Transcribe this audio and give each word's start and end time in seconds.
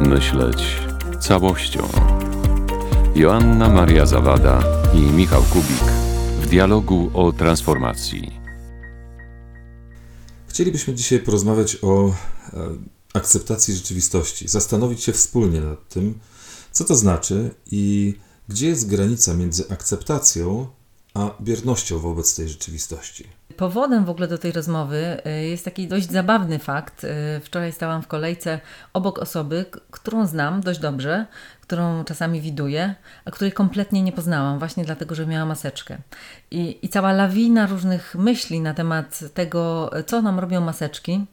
Myśleć 0.00 0.76
całością. 1.20 1.88
Joanna 3.14 3.68
Maria 3.68 4.06
Zawada 4.06 4.62
i 4.94 4.98
Michał 4.98 5.42
Kubik 5.42 5.84
w 6.40 6.46
dialogu 6.46 7.10
o 7.14 7.32
transformacji. 7.32 8.32
Chcielibyśmy 10.48 10.94
dzisiaj 10.94 11.20
porozmawiać 11.20 11.76
o 11.82 12.08
e, 12.08 12.14
akceptacji 13.14 13.74
rzeczywistości, 13.74 14.48
zastanowić 14.48 15.02
się 15.02 15.12
wspólnie 15.12 15.60
nad 15.60 15.88
tym, 15.88 16.18
co 16.72 16.84
to 16.84 16.96
znaczy 16.96 17.50
i 17.70 18.14
gdzie 18.48 18.66
jest 18.66 18.88
granica 18.88 19.34
między 19.34 19.64
akceptacją 19.70 20.66
a 21.14 21.34
biernością 21.40 21.98
wobec 21.98 22.36
tej 22.36 22.48
rzeczywistości. 22.48 23.24
Powodem 23.56 24.04
w 24.04 24.10
ogóle 24.10 24.28
do 24.28 24.38
tej 24.38 24.52
rozmowy 24.52 25.16
y, 25.26 25.46
jest 25.46 25.64
taki 25.64 25.88
dość 25.88 26.10
zabawny 26.10 26.58
fakt. 26.58 27.04
Y, 27.04 27.40
wczoraj 27.40 27.72
stałam 27.72 28.02
w 28.02 28.06
kolejce 28.06 28.60
obok 28.92 29.18
osoby, 29.18 29.64
którą 29.90 30.26
znam 30.26 30.60
dość 30.60 30.80
dobrze, 30.80 31.26
którą 31.60 32.04
czasami 32.04 32.40
widuję, 32.40 32.94
a 33.24 33.30
której 33.30 33.52
kompletnie 33.52 34.02
nie 34.02 34.12
poznałam, 34.12 34.58
właśnie 34.58 34.84
dlatego, 34.84 35.14
że 35.14 35.26
miała 35.26 35.46
maseczkę. 35.46 35.98
I, 36.50 36.78
I 36.82 36.88
cała 36.88 37.12
lawina 37.12 37.66
różnych 37.66 38.14
myśli 38.14 38.60
na 38.60 38.74
temat 38.74 39.20
tego, 39.34 39.90
co 40.06 40.22
nam 40.22 40.38
robią 40.38 40.60
maseczki 40.60 41.26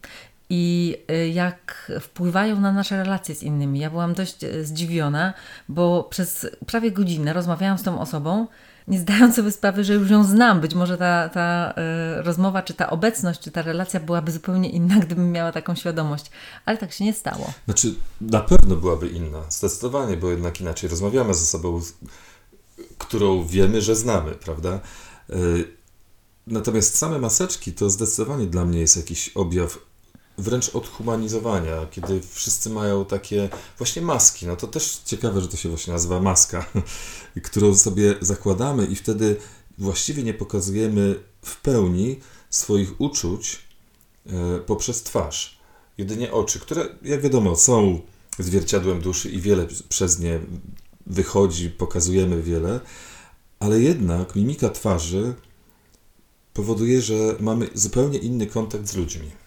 i 0.50 0.98
y, 1.12 1.30
jak 1.30 1.92
wpływają 2.02 2.60
na 2.60 2.72
nasze 2.72 3.04
relacje 3.04 3.36
z 3.36 3.44
innymi. 3.44 3.80
Ja 3.80 3.90
byłam 3.90 4.14
dość 4.14 4.46
zdziwiona, 4.62 5.34
bo 5.70 6.04
przez 6.04 6.48
prawie 6.66 6.92
godzinę 6.92 7.34
rozmawiałam 7.34 7.78
z 7.78 7.84
tą 7.84 8.00
osobą 8.00 8.48
nie 8.88 9.00
zdając 9.00 9.36
sobie 9.36 9.52
sprawy, 9.52 9.84
że 9.84 9.94
już 9.94 10.10
ją 10.10 10.24
znam. 10.24 10.62
Być 10.62 10.76
może 10.76 10.98
ta, 10.98 11.30
ta 11.30 11.74
y, 12.20 12.22
rozmowa, 12.22 12.62
czy 12.62 12.74
ta 12.74 12.90
obecność, 12.90 13.40
czy 13.40 13.52
ta 13.52 13.62
relacja 13.62 14.00
byłaby 14.00 14.32
zupełnie 14.32 14.70
inna, 14.70 15.00
gdybym 15.00 15.32
miała 15.32 15.52
taką 15.52 15.76
świadomość. 15.76 16.32
Ale 16.66 16.78
tak 16.78 16.92
się 16.92 17.04
nie 17.06 17.14
stało. 17.14 17.54
Znaczy, 17.66 17.96
na 18.22 18.40
pewno 18.40 18.76
byłaby 18.76 19.08
inna, 19.08 19.42
zdecydowanie, 19.50 20.18
bo 20.18 20.32
jednak 20.32 20.62
inaczej 20.62 20.90
rozmawiamy 20.90 21.34
ze 21.34 21.46
sobą, 21.46 21.82
którą 22.98 23.46
wiemy, 23.46 23.82
że 23.82 23.96
znamy, 23.96 24.32
prawda? 24.32 24.80
Y, 25.30 25.68
natomiast 26.48 26.98
same 26.98 27.20
maseczki 27.20 27.74
to 27.74 27.90
zdecydowanie 27.90 28.46
dla 28.46 28.66
mnie 28.66 28.80
jest 28.80 28.98
jakiś 28.98 29.30
objaw 29.30 29.78
wręcz 30.38 30.76
odhumanizowania, 30.76 31.86
kiedy 31.92 32.22
wszyscy 32.32 32.70
mają 32.70 33.06
takie 33.06 33.50
właśnie 33.78 34.02
maski. 34.02 34.48
No 34.48 34.56
to 34.56 34.68
też 34.68 35.02
ciekawe, 35.06 35.42
że 35.42 35.48
to 35.48 35.58
się 35.58 35.70
właśnie 35.70 35.94
nazywa 35.94 36.20
maska, 36.20 36.66
którą 37.44 37.76
sobie 37.76 38.16
zakładamy 38.22 38.86
i 38.86 38.96
wtedy 38.96 39.36
właściwie 39.78 40.24
nie 40.24 40.34
pokazujemy 40.34 41.20
w 41.42 41.62
pełni 41.62 42.20
swoich 42.50 43.02
uczuć 43.02 43.60
e, 44.26 44.60
poprzez 44.60 45.04
twarz. 45.04 45.58
Jedynie 45.98 46.32
oczy, 46.32 46.60
które, 46.60 46.86
jak 47.02 47.22
wiadomo, 47.22 47.56
są 47.56 48.02
zwierciadłem 48.40 49.02
duszy 49.02 49.30
i 49.30 49.42
wiele 49.42 49.68
przez 49.90 50.20
nie 50.20 50.40
wychodzi, 51.08 51.70
pokazujemy 51.70 52.42
wiele, 52.42 52.80
ale 53.60 53.82
jednak 53.82 54.36
mimika 54.36 54.70
twarzy 54.70 55.34
powoduje, 56.54 57.02
że 57.02 57.36
mamy 57.40 57.70
zupełnie 57.74 58.20
inny 58.20 58.48
kontakt 58.48 58.88
z 58.88 58.96
ludźmi. 58.96 59.43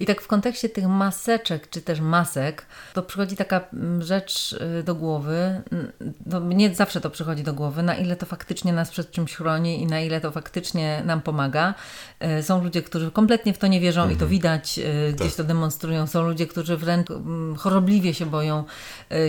I 0.00 0.06
tak 0.06 0.20
w 0.20 0.26
kontekście 0.26 0.68
tych 0.68 0.86
maseczek, 0.86 1.70
czy 1.70 1.82
też 1.82 2.00
masek, 2.00 2.66
to 2.94 3.02
przychodzi 3.02 3.36
taka 3.36 3.60
mm, 3.72 4.02
rzecz 4.02 4.52
y, 4.52 4.82
do 4.82 4.94
głowy, 4.94 5.62
no 6.26 6.40
mnie 6.40 6.74
zawsze 6.74 7.00
to 7.00 7.10
przychodzi 7.10 7.42
do 7.42 7.54
głowy, 7.54 7.82
na 7.82 7.94
ile 7.94 8.16
to 8.16 8.26
faktycznie 8.26 8.72
nas 8.72 8.90
przed 8.90 9.10
czymś 9.10 9.34
chroni 9.34 9.82
i 9.82 9.86
na 9.86 10.00
ile 10.00 10.20
to 10.20 10.30
faktycznie 10.30 11.02
nam 11.04 11.20
pomaga. 11.20 11.74
Y, 12.38 12.42
są 12.42 12.64
ludzie, 12.64 12.82
którzy 12.82 13.10
kompletnie 13.10 13.54
w 13.54 13.58
to 13.58 13.66
nie 13.66 13.80
wierzą 13.80 14.00
mhm. 14.00 14.16
i 14.16 14.18
to 14.18 14.24
mhm. 14.24 14.30
widać, 14.30 14.78
y, 14.78 15.12
gdzieś 15.12 15.28
tak. 15.28 15.36
to 15.36 15.44
demonstrują. 15.44 16.06
Są 16.06 16.22
ludzie, 16.22 16.46
którzy 16.46 16.76
wręcz 16.76 17.10
mm, 17.10 17.56
chorobliwie 17.56 18.14
się 18.14 18.26
boją, 18.26 18.64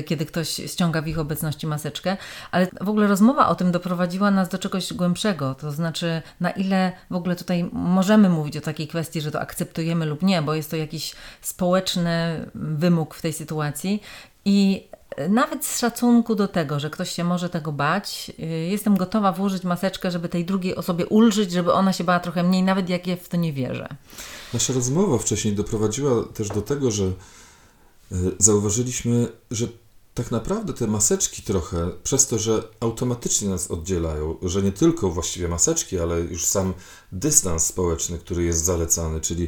kiedy 0.05 0.25
ktoś 0.25 0.49
ściąga 0.49 1.01
w 1.01 1.07
ich 1.07 1.19
obecności 1.19 1.67
maseczkę, 1.67 2.17
ale 2.51 2.67
w 2.81 2.89
ogóle 2.89 3.07
rozmowa 3.07 3.47
o 3.47 3.55
tym 3.55 3.71
doprowadziła 3.71 4.31
nas 4.31 4.49
do 4.49 4.57
czegoś 4.57 4.93
głębszego, 4.93 5.55
to 5.55 5.71
znaczy 5.71 6.21
na 6.39 6.51
ile 6.51 6.91
w 7.11 7.15
ogóle 7.15 7.35
tutaj 7.35 7.69
możemy 7.73 8.29
mówić 8.29 8.57
o 8.57 8.61
takiej 8.61 8.87
kwestii, 8.87 9.21
że 9.21 9.31
to 9.31 9.41
akceptujemy 9.41 10.05
lub 10.05 10.23
nie, 10.23 10.41
bo 10.41 10.55
jest 10.57 10.71
to 10.71 10.75
jakiś 10.75 11.15
społeczny 11.41 12.45
wymóg 12.55 13.15
w 13.15 13.21
tej 13.21 13.33
sytuacji 13.33 14.01
i 14.45 14.87
nawet 15.29 15.65
z 15.65 15.79
szacunku 15.79 16.35
do 16.35 16.47
tego, 16.47 16.79
że 16.79 16.89
ktoś 16.89 17.11
się 17.11 17.23
może 17.23 17.49
tego 17.49 17.71
bać, 17.71 18.31
y, 18.39 18.45
jestem 18.45 18.97
gotowa 18.97 19.31
włożyć 19.31 19.63
maseczkę, 19.63 20.11
żeby 20.11 20.29
tej 20.29 20.45
drugiej 20.45 20.75
osobie 20.75 21.05
ulżyć, 21.05 21.51
żeby 21.51 21.73
ona 21.73 21.93
się 21.93 22.03
bała 22.03 22.19
trochę 22.19 22.43
mniej, 22.43 22.63
nawet 22.63 22.89
jak 22.89 23.07
ja 23.07 23.15
w 23.15 23.29
to 23.29 23.37
nie 23.37 23.53
wierzę. 23.53 23.87
Nasza 24.53 24.73
rozmowa 24.73 25.17
wcześniej 25.17 25.53
doprowadziła 25.55 26.23
też 26.33 26.49
do 26.49 26.61
tego, 26.61 26.91
że 26.91 27.03
y, 27.03 27.13
zauważyliśmy, 28.39 29.27
że 29.51 29.67
tak 30.13 30.31
naprawdę 30.31 30.73
te 30.73 30.87
maseczki 30.87 31.41
trochę, 31.41 31.91
przez 32.03 32.27
to, 32.27 32.39
że 32.39 32.63
automatycznie 32.79 33.49
nas 33.49 33.71
oddzielają, 33.71 34.35
że 34.41 34.61
nie 34.61 34.71
tylko 34.71 35.09
właściwie 35.09 35.47
maseczki, 35.47 35.99
ale 35.99 36.19
już 36.19 36.45
sam 36.45 36.73
dystans 37.11 37.65
społeczny, 37.65 38.17
który 38.17 38.43
jest 38.43 38.65
zalecany, 38.65 39.21
czyli 39.21 39.47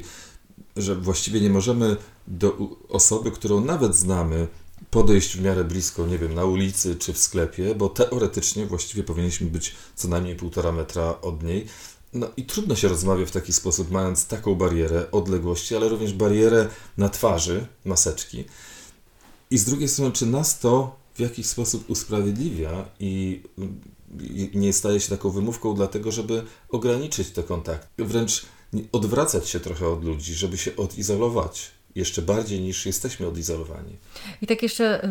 że 0.75 0.95
właściwie 0.95 1.41
nie 1.41 1.49
możemy 1.49 1.97
do 2.27 2.57
osoby, 2.89 3.31
którą 3.31 3.65
nawet 3.65 3.95
znamy, 3.95 4.47
podejść 4.91 5.37
w 5.37 5.41
miarę 5.41 5.63
blisko, 5.63 6.07
nie 6.07 6.17
wiem, 6.17 6.33
na 6.33 6.45
ulicy 6.45 6.95
czy 6.95 7.13
w 7.13 7.17
sklepie, 7.17 7.75
bo 7.75 7.89
teoretycznie 7.89 8.65
właściwie 8.65 9.03
powinniśmy 9.03 9.47
być 9.47 9.75
co 9.95 10.07
najmniej 10.07 10.35
półtora 10.35 10.71
metra 10.71 11.21
od 11.21 11.43
niej. 11.43 11.65
No 12.13 12.27
i 12.37 12.43
trudno 12.43 12.75
się 12.75 12.87
rozmawia 12.87 13.25
w 13.25 13.31
taki 13.31 13.53
sposób, 13.53 13.91
mając 13.91 14.27
taką 14.27 14.55
barierę 14.55 15.11
odległości, 15.11 15.75
ale 15.75 15.89
również 15.89 16.13
barierę 16.13 16.67
na 16.97 17.09
twarzy, 17.09 17.67
maseczki. 17.85 18.43
I 19.51 19.57
z 19.57 19.65
drugiej 19.65 19.87
strony, 19.87 20.11
czy 20.11 20.25
nas 20.25 20.59
to 20.59 20.95
w 21.15 21.19
jakiś 21.19 21.45
sposób 21.45 21.89
usprawiedliwia 21.89 22.85
i 22.99 23.41
nie 24.53 24.73
staje 24.73 24.99
się 24.99 25.09
taką 25.09 25.29
wymówką 25.29 25.73
dlatego, 25.73 26.11
żeby 26.11 26.43
ograniczyć 26.69 27.29
te 27.29 27.43
kontakty. 27.43 28.05
Wręcz 28.05 28.45
odwracać 28.91 29.49
się 29.49 29.59
trochę 29.59 29.87
od 29.87 30.03
ludzi, 30.03 30.33
żeby 30.33 30.57
się 30.57 30.75
odizolować 30.75 31.71
jeszcze 31.95 32.21
bardziej 32.21 32.61
niż 32.61 32.85
jesteśmy 32.85 33.27
odizolowani. 33.27 33.97
I 34.41 34.47
tak 34.47 34.63
jeszcze 34.63 35.03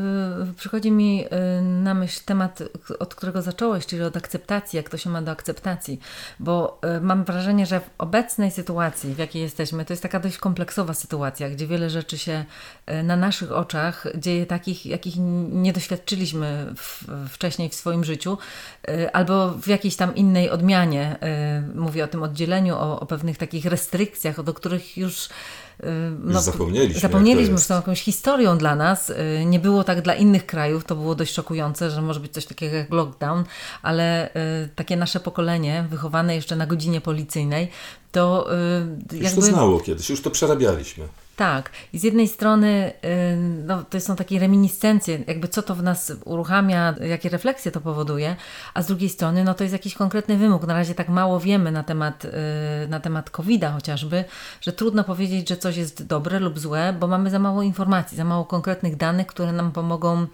y, 0.51 0.55
przychodzi 0.55 0.91
mi 0.91 1.25
y, 1.25 1.63
na 1.63 1.95
myśl 1.95 2.21
temat, 2.25 2.63
od 2.99 3.15
którego 3.15 3.43
zacząłeś, 3.43 3.87
czyli 3.87 4.03
od 4.03 4.17
akceptacji, 4.17 4.77
jak 4.77 4.91
to 4.91 4.97
się 4.97 5.11
ma 5.11 5.23
do 5.23 5.31
akceptacji, 5.31 6.01
bo 6.41 6.81
y, 6.97 7.01
mam 7.01 7.25
wrażenie, 7.25 7.67
że 7.67 7.81
w 7.81 7.91
obecnej 7.99 8.51
sytuacji, 8.51 9.15
w 9.15 9.19
jakiej 9.19 9.43
jesteśmy, 9.43 9.85
to 9.85 9.93
jest 9.93 10.03
taka 10.03 10.21
dość 10.21 10.39
kompleksowa 10.39 10.95
sytuacja, 10.95 11.51
gdzie 11.51 11.67
wiele 11.67 11.91
rzeczy 11.91 12.19
się 12.19 12.45
y, 12.91 13.03
na 13.03 13.17
naszych 13.17 13.53
oczach 13.53 14.07
dzieje 14.15 14.47
takich, 14.47 14.87
jakich 14.87 15.15
nie 15.53 15.73
doświadczyliśmy 15.73 16.75
w, 16.77 17.05
wcześniej 17.29 17.69
w 17.69 17.75
swoim 17.75 18.05
życiu, 18.05 18.39
y, 18.89 19.13
albo 19.13 19.51
w 19.51 19.67
jakiejś 19.67 19.97
tam 19.97 20.15
innej 20.15 20.51
odmianie. 20.51 21.17
Y, 21.75 21.79
mówię 21.79 22.05
o 22.05 22.09
tym 22.09 22.23
oddzieleniu, 22.23 22.77
o, 22.77 23.01
o 23.01 23.07
pewnych 23.07 23.39
takich 23.39 23.65
restrykcjach, 23.65 24.43
do 24.43 24.55
których 24.55 24.97
już 24.97 25.29
no, 26.25 26.41
zapomnieliśmy. 26.41 27.01
Zapomnieliśmy, 27.01 27.59
że 27.59 27.65
są 27.65 27.75
jakąś 27.75 28.03
historią 28.03 28.59
dla 28.59 28.77
nas. 28.77 29.11
Y, 29.11 29.45
nie 29.47 29.61
było 29.61 29.85
tak 29.85 30.03
dla 30.03 30.15
innych 30.15 30.47
krajów, 30.47 30.85
to 30.85 30.95
było 30.95 31.15
dość 31.15 31.35
szokujące, 31.35 31.91
że 31.91 32.03
może 32.03 32.21
być 32.21 32.33
coś 32.33 32.47
takiego 32.47 32.77
jak 32.77 32.91
lockdown, 32.91 33.45
ale 33.83 34.29
y, 34.29 34.69
takie 34.75 34.97
nasze 34.97 35.21
pokolenie, 35.21 35.85
wychowane 35.91 36.35
jeszcze 36.35 36.57
na 36.57 36.67
godzinie 36.67 37.01
policyjnej, 37.01 37.71
to 38.13 38.49
y, 39.13 39.17
Już 39.17 39.33
to 39.33 39.43
znało 39.43 39.81
kiedyś, 39.81 40.11
już 40.11 40.23
to 40.23 40.31
przerabialiśmy. 40.31 41.09
Tak. 41.39 41.71
I 41.93 41.99
z 41.99 42.03
jednej 42.03 42.29
strony 42.29 42.93
no, 43.67 43.83
to 43.83 44.01
są 44.01 44.17
takie 44.17 44.39
reminiscencje, 44.39 45.25
jakby 45.27 45.49
co 45.49 45.63
to 45.63 45.75
w 45.75 45.83
nas 45.83 46.13
uruchamia, 46.25 46.95
jakie 47.01 47.29
refleksje 47.29 47.73
to 47.73 47.81
powoduje, 47.81 48.37
a 48.75 48.83
z 48.83 48.87
drugiej 48.87 49.09
strony 49.09 49.45
no, 49.45 49.55
to 49.55 49.65
jest 49.65 49.73
jakiś 49.73 49.95
konkretny 49.95 50.37
wymóg. 50.37 50.67
Na 50.67 50.75
razie 50.75 50.95
tak 50.95 51.09
mało 51.09 51.41
wiemy 51.41 51.73
na 51.73 51.83
temat, 51.83 52.27
na 52.89 53.01
temat 53.01 53.31
COVID-a 53.31 53.73
chociażby, 53.73 54.25
że 54.61 54.73
trudno 54.73 55.05
powiedzieć, 55.05 55.49
że 55.49 55.57
coś 55.57 55.77
jest 55.77 56.07
dobre 56.07 56.41
lub 56.41 56.59
złe, 56.59 56.95
bo 57.01 57.07
mamy 57.07 57.31
za 57.31 57.39
mało 57.39 57.63
informacji, 57.63 58.17
za 58.17 58.25
mało 58.25 58.45
konkretnych 58.45 58.97
danych, 58.97 59.27
które 59.27 59.53
nam 59.53 59.73
pomogą 59.73 60.27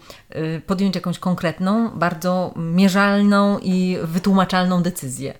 podjąć 0.65 0.95
jakąś 0.95 1.19
konkretną, 1.19 1.89
bardzo 1.89 2.53
mierzalną 2.55 3.59
i 3.59 3.97
wytłumaczalną 4.03 4.83
decyzję. 4.83 5.33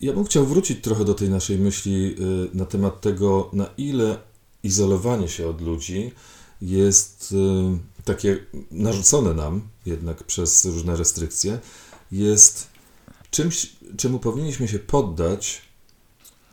Ja 0.00 0.12
bym 0.12 0.24
chciał 0.24 0.46
wrócić 0.46 0.80
trochę 0.80 1.04
do 1.04 1.14
tej 1.14 1.30
naszej 1.30 1.58
myśli 1.58 2.14
y, 2.52 2.56
na 2.56 2.64
temat 2.64 3.00
tego, 3.00 3.50
na 3.52 3.66
ile 3.78 4.27
izolowanie 4.62 5.28
się 5.28 5.48
od 5.48 5.60
ludzi 5.60 6.12
jest 6.62 7.32
y, 7.32 8.04
takie 8.04 8.46
narzucone 8.70 9.34
nam 9.34 9.68
jednak 9.86 10.24
przez 10.24 10.64
różne 10.64 10.96
restrykcje, 10.96 11.58
jest 12.12 12.66
czymś, 13.30 13.72
czemu 13.96 14.18
powinniśmy 14.18 14.68
się 14.68 14.78
poddać 14.78 15.62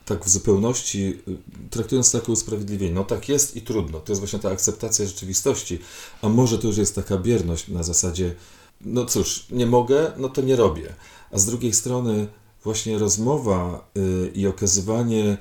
tak 0.06 0.26
w 0.26 0.30
zupełności, 0.30 1.20
y, 1.28 1.70
traktując 1.70 2.14
jako 2.14 2.32
usprawiedliwienie. 2.32 2.94
No 2.94 3.04
tak 3.04 3.30
jest 3.30 3.56
i 3.56 3.62
trudno. 3.62 4.00
To 4.00 4.12
jest 4.12 4.22
właśnie 4.22 4.40
ta 4.40 4.50
akceptacja 4.50 5.06
rzeczywistości. 5.06 5.80
A 6.22 6.30
może 6.30 6.58
to 6.58 6.68
już 6.68 6.78
jest 6.78 6.96
taka 6.96 7.18
bierność 7.18 7.68
na 7.68 7.84
zasadzie, 7.84 8.36
no 8.82 9.06
cóż, 9.06 9.46
nie 9.52 9.66
mogę, 9.66 10.12
no 10.18 10.30
to 10.30 10.42
nie 10.42 10.56
robię. 10.56 10.94
A 11.32 11.38
z 11.38 11.46
drugiej 11.46 11.74
strony 11.74 12.28
właśnie 12.64 12.98
rozmowa 12.98 13.92
y, 13.98 14.32
i 14.36 14.48
okazywanie, 14.48 15.38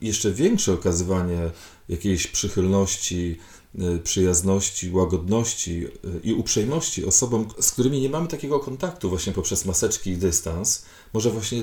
jeszcze 0.00 0.32
większe 0.32 0.72
okazywanie 0.72 1.50
jakiejś 1.88 2.26
przychylności 2.26 3.38
y, 3.74 3.98
przyjazności, 3.98 4.92
łagodności 4.92 5.86
y, 5.86 6.20
i 6.24 6.34
uprzejmości 6.34 7.04
osobom, 7.04 7.48
z 7.60 7.70
którymi 7.72 8.00
nie 8.00 8.10
mamy 8.10 8.28
takiego 8.28 8.60
kontaktu 8.60 9.08
właśnie 9.08 9.32
poprzez 9.32 9.64
maseczki 9.64 10.10
i 10.10 10.16
dystans. 10.16 10.84
Może 11.12 11.30
właśnie 11.30 11.62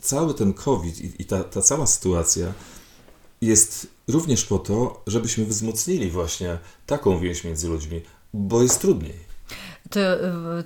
cały 0.00 0.34
ten 0.34 0.52
COVID 0.52 1.00
i, 1.00 1.22
i 1.22 1.24
ta, 1.24 1.44
ta 1.44 1.62
cała 1.62 1.86
sytuacja 1.86 2.54
jest 3.40 3.86
również 4.08 4.44
po 4.44 4.58
to, 4.58 5.02
żebyśmy 5.06 5.46
wzmocnili 5.46 6.10
właśnie 6.10 6.58
taką 6.86 7.20
więź 7.20 7.44
między 7.44 7.68
ludźmi, 7.68 8.02
bo 8.34 8.62
jest 8.62 8.80
trudniej. 8.80 9.33
To, 9.90 10.00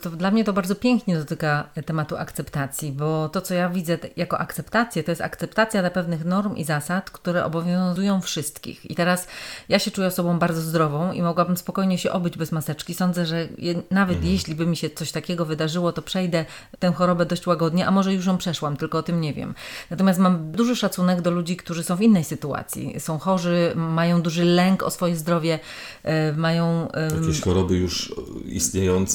to, 0.03 0.11
dla 0.11 0.31
mnie 0.31 0.45
to 0.45 0.53
bardzo 0.53 0.75
pięknie 0.75 1.17
dotyka 1.17 1.69
tematu 1.87 2.17
akceptacji, 2.17 2.93
bo 2.93 3.29
to, 3.29 3.41
co 3.41 3.55
ja 3.55 3.69
widzę 3.69 3.99
jako 4.17 4.39
akceptację, 4.39 5.05
to 5.05 5.11
jest 5.11 5.23
akceptacja 5.23 5.81
dla 5.81 5.91
pewnych 5.91 6.25
norm 6.25 6.57
i 6.57 6.65
zasad, 6.65 7.11
które 7.11 7.45
obowiązują 7.45 8.21
wszystkich. 8.21 8.91
I 8.91 8.95
teraz 8.95 9.27
ja 9.69 9.79
się 9.79 9.91
czuję 9.91 10.07
osobą 10.07 10.39
bardzo 10.39 10.61
zdrową 10.61 11.13
i 11.13 11.23
mogłabym 11.23 11.57
spokojnie 11.57 11.99
się 11.99 12.13
obyć 12.13 12.37
bez 12.37 12.53
maseczki. 12.53 12.95
Sądzę, 12.95 13.27
że 13.27 13.49
je, 13.59 13.83
nawet 13.91 14.17
mhm. 14.17 14.33
jeśli 14.33 14.55
by 14.55 14.67
mi 14.67 14.77
się 14.77 14.91
coś 14.91 15.13
takiego 15.13 15.45
wydarzyło, 15.45 15.93
to 15.93 16.03
przejdę 16.03 16.45
tę 16.79 16.93
chorobę 16.93 17.27
dość 17.27 17.47
łagodnie, 17.47 17.87
a 17.87 17.91
może 17.91 18.15
już 18.15 18.27
ją 18.27 18.39
przeszłam, 18.39 18.77
tylko 18.77 18.99
o 18.99 19.03
tym 19.03 19.21
nie 19.21 19.35
wiem. 19.35 19.55
Natomiast 19.91 20.21
mam 20.21 20.53
duży 20.53 20.77
szacunek 20.77 21.21
do 21.21 21.31
ludzi, 21.31 21.57
którzy 21.57 21.83
są 21.83 21.97
w 21.97 22.03
innej 22.03 22.25
sytuacji. 22.25 23.01
Są 23.01 23.19
chorzy, 23.19 23.73
mają 23.77 24.23
duży 24.23 24.45
lęk 24.45 24.83
o 24.83 24.91
swoje 24.91 25.17
zdrowie, 25.17 25.59
e, 26.03 26.33
mają. 26.33 26.89
Jakieś 27.21 27.41
choroby 27.41 27.77
już 27.77 28.15
istniejące 28.45 29.08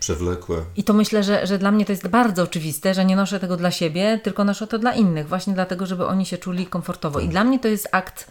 przewlekłe. 0.00 0.56
I 0.76 0.84
to 0.84 0.94
myślę, 0.94 1.22
że, 1.22 1.46
że 1.46 1.58
dla 1.58 1.70
mnie 1.70 1.84
to 1.84 1.92
jest 1.92 2.08
bardzo 2.08 2.42
oczywiste, 2.42 2.94
że 2.94 3.04
nie 3.04 3.16
noszę 3.16 3.40
tego 3.40 3.56
dla 3.56 3.70
siebie, 3.70 4.20
tylko 4.22 4.44
noszę 4.44 4.66
to 4.66 4.78
dla 4.78 4.94
innych, 4.94 5.28
właśnie 5.28 5.54
dlatego, 5.54 5.86
żeby 5.86 6.06
oni 6.06 6.26
się 6.26 6.38
czuli 6.38 6.66
komfortowo. 6.66 7.18
Tak. 7.18 7.28
I 7.28 7.30
dla 7.30 7.44
mnie 7.44 7.58
to 7.58 7.68
jest 7.68 7.88
akt 7.92 8.30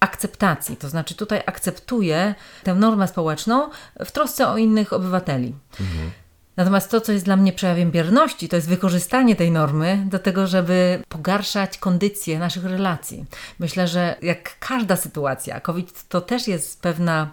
akceptacji, 0.00 0.76
to 0.76 0.88
znaczy 0.88 1.14
tutaj 1.14 1.42
akceptuję 1.46 2.34
tę 2.64 2.74
normę 2.74 3.08
społeczną 3.08 3.68
w 4.04 4.12
trosce 4.12 4.48
o 4.48 4.56
innych 4.56 4.92
obywateli. 4.92 5.54
Mhm. 5.80 6.10
Natomiast 6.56 6.90
to, 6.90 7.00
co 7.00 7.12
jest 7.12 7.24
dla 7.24 7.36
mnie 7.36 7.52
przejawem 7.52 7.90
bierności, 7.90 8.48
to 8.48 8.56
jest 8.56 8.68
wykorzystanie 8.68 9.36
tej 9.36 9.50
normy 9.50 10.04
do 10.06 10.18
tego, 10.18 10.46
żeby 10.46 11.02
pogarszać 11.08 11.78
kondycję 11.78 12.38
naszych 12.38 12.64
relacji. 12.64 13.24
Myślę, 13.58 13.88
że 13.88 14.16
jak 14.22 14.58
każda 14.58 14.96
sytuacja, 14.96 15.60
COVID 15.60 16.08
to 16.08 16.20
też 16.20 16.48
jest 16.48 16.82
pewna 16.82 17.30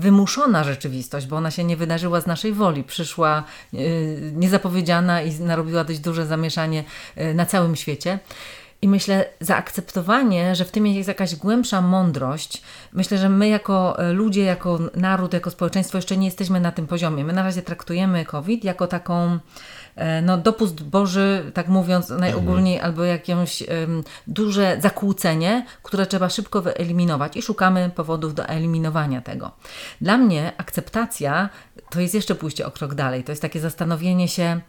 wymuszona 0.00 0.64
rzeczywistość, 0.64 1.26
bo 1.26 1.36
ona 1.36 1.50
się 1.50 1.64
nie 1.64 1.76
wydarzyła 1.76 2.20
z 2.20 2.26
naszej 2.26 2.52
woli. 2.52 2.84
Przyszła 2.84 3.44
yy, 3.72 3.80
niezapowiedziana 4.34 5.22
i 5.22 5.40
narobiła 5.40 5.84
dość 5.84 5.98
duże 5.98 6.26
zamieszanie 6.26 6.84
yy, 7.16 7.34
na 7.34 7.46
całym 7.46 7.76
świecie. 7.76 8.18
I 8.82 8.88
myślę, 8.88 9.24
zaakceptowanie, 9.40 10.54
że 10.54 10.64
w 10.64 10.70
tym 10.70 10.86
jest 10.86 11.08
jakaś 11.08 11.36
głębsza 11.36 11.80
mądrość. 11.80 12.62
Myślę, 12.92 13.18
że 13.18 13.28
my 13.28 13.48
jako 13.48 13.98
e, 13.98 14.12
ludzie, 14.12 14.44
jako 14.44 14.78
naród, 14.94 15.32
jako 15.32 15.50
społeczeństwo 15.50 15.98
jeszcze 15.98 16.16
nie 16.16 16.26
jesteśmy 16.26 16.60
na 16.60 16.72
tym 16.72 16.86
poziomie. 16.86 17.24
My 17.24 17.32
na 17.32 17.42
razie 17.42 17.62
traktujemy 17.62 18.24
COVID 18.24 18.64
jako 18.64 18.86
taką 18.86 19.38
E, 19.96 20.22
no, 20.22 20.38
dopust 20.38 20.82
Boży, 20.82 21.50
tak 21.54 21.68
mówiąc 21.68 22.08
najogólniej, 22.08 22.74
mhm. 22.74 22.90
albo 22.90 23.04
jakieś 23.04 23.62
um, 23.62 24.04
duże 24.26 24.76
zakłócenie, 24.80 25.66
które 25.82 26.06
trzeba 26.06 26.28
szybko 26.28 26.62
wyeliminować 26.62 27.36
i 27.36 27.42
szukamy 27.42 27.90
powodów 27.94 28.34
do 28.34 28.46
eliminowania 28.46 29.20
tego. 29.20 29.50
Dla 30.00 30.18
mnie 30.18 30.52
akceptacja 30.56 31.48
to 31.90 32.00
jest 32.00 32.14
jeszcze 32.14 32.34
pójście 32.34 32.66
o 32.66 32.70
krok 32.70 32.94
dalej. 32.94 33.24
To 33.24 33.32
jest 33.32 33.42
takie 33.42 33.60
zastanowienie 33.60 34.28
się, 34.28 34.60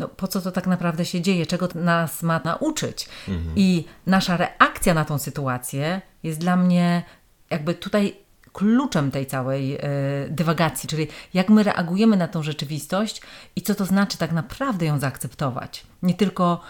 no, 0.00 0.08
po 0.08 0.28
co 0.28 0.40
to 0.40 0.52
tak 0.52 0.66
naprawdę 0.66 1.04
się 1.04 1.20
dzieje, 1.20 1.46
czego 1.46 1.68
nas 1.74 2.22
ma 2.22 2.40
nauczyć. 2.44 3.08
Mhm. 3.28 3.52
I 3.56 3.84
nasza 4.06 4.36
reakcja 4.36 4.94
na 4.94 5.04
tą 5.04 5.18
sytuację 5.18 6.00
jest 6.22 6.40
dla 6.40 6.56
mnie 6.56 7.02
jakby 7.50 7.74
tutaj 7.74 8.16
kluczem 8.52 9.10
tej 9.10 9.26
całej 9.26 9.76
e, 9.76 9.80
dywagacji, 10.28 10.88
czyli 10.88 11.08
jak 11.34 11.48
my 11.48 11.62
reagujemy 11.62 12.16
na 12.16 12.28
tą 12.28 12.42
rzeczywistość 12.42 13.22
i 13.56 13.62
co 13.62 13.74
to 13.74 13.84
znaczy 13.84 14.18
tak 14.18 14.32
naprawdę 14.32 14.86
ją 14.86 14.98
zaakceptować. 14.98 15.86
Nie 16.02 16.14
tylko 16.14 16.60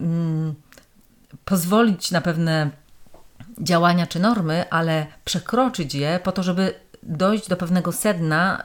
mm, 0.00 0.54
pozwolić 1.44 2.10
na 2.10 2.20
pewne 2.20 2.70
działania 3.60 4.06
czy 4.06 4.20
normy, 4.20 4.70
ale 4.70 5.06
przekroczyć 5.24 5.94
je 5.94 6.20
po 6.24 6.32
to, 6.32 6.42
żeby 6.42 6.74
dojść 7.02 7.48
do 7.48 7.56
pewnego 7.56 7.92
sedna 7.92 8.64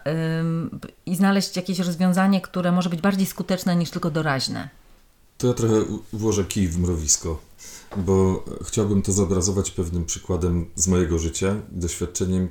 i 1.05 1.15
znaleźć 1.15 1.55
jakieś 1.57 1.79
rozwiązanie, 1.79 2.41
które 2.41 2.71
może 2.71 2.89
być 2.89 3.01
bardziej 3.01 3.25
skuteczne 3.25 3.75
niż 3.75 3.89
tylko 3.89 4.11
doraźne. 4.11 4.69
To 5.37 5.47
ja 5.47 5.53
trochę 5.53 5.75
włożę 6.13 6.43
kij 6.43 6.67
w 6.67 6.79
mrowisko 6.79 7.39
bo 7.97 8.45
chciałbym 8.63 9.01
to 9.01 9.11
zobrazować 9.11 9.71
pewnym 9.71 10.05
przykładem 10.05 10.65
z 10.75 10.87
mojego 10.87 11.19
życia, 11.19 11.55
doświadczeniem, 11.71 12.49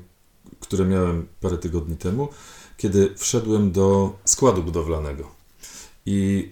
które 0.60 0.84
miałem 0.84 1.28
parę 1.40 1.58
tygodni 1.58 1.96
temu, 1.96 2.28
kiedy 2.76 3.14
wszedłem 3.16 3.72
do 3.72 4.18
składu 4.24 4.62
budowlanego. 4.62 5.30
I 6.06 6.50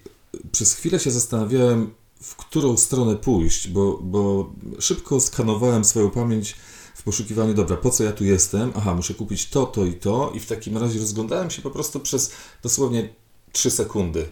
przez 0.53 0.75
chwilę 0.75 0.99
się 0.99 1.11
zastanawiałem, 1.11 1.91
w 2.23 2.37
którą 2.37 2.76
stronę 2.76 3.17
pójść, 3.17 3.69
bo, 3.69 3.99
bo 4.03 4.53
szybko 4.79 5.21
skanowałem 5.21 5.85
swoją 5.85 6.11
pamięć 6.11 6.56
w 7.00 7.02
poszukiwaniu, 7.02 7.55
dobra, 7.55 7.76
po 7.76 7.91
co 7.91 8.05
ja 8.05 8.12
tu 8.12 8.25
jestem? 8.25 8.73
Aha, 8.76 8.94
muszę 8.94 9.14
kupić 9.14 9.49
to, 9.49 9.67
to 9.67 9.85
i 9.85 9.93
to, 9.93 10.32
i 10.35 10.41
w 10.41 10.47
takim 10.47 10.79
razie 10.79 11.00
rozglądałem 11.00 11.50
się 11.50 11.62
po 11.62 11.70
prostu 11.70 12.00
przez 12.00 12.32
dosłownie 12.62 13.14
3 13.52 13.70
sekundy. 13.70 14.29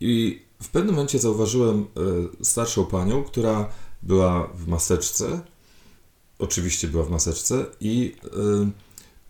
I 0.00 0.42
w 0.62 0.68
pewnym 0.68 0.94
momencie 0.94 1.18
zauważyłem 1.18 1.80
e, 2.40 2.44
starszą 2.44 2.86
panią, 2.86 3.24
która 3.24 3.68
była 4.02 4.48
w 4.54 4.68
maseczce, 4.68 5.40
oczywiście 6.38 6.88
była 6.88 7.04
w 7.04 7.10
maseczce 7.10 7.66
i, 7.80 8.16
e, 8.24 8.70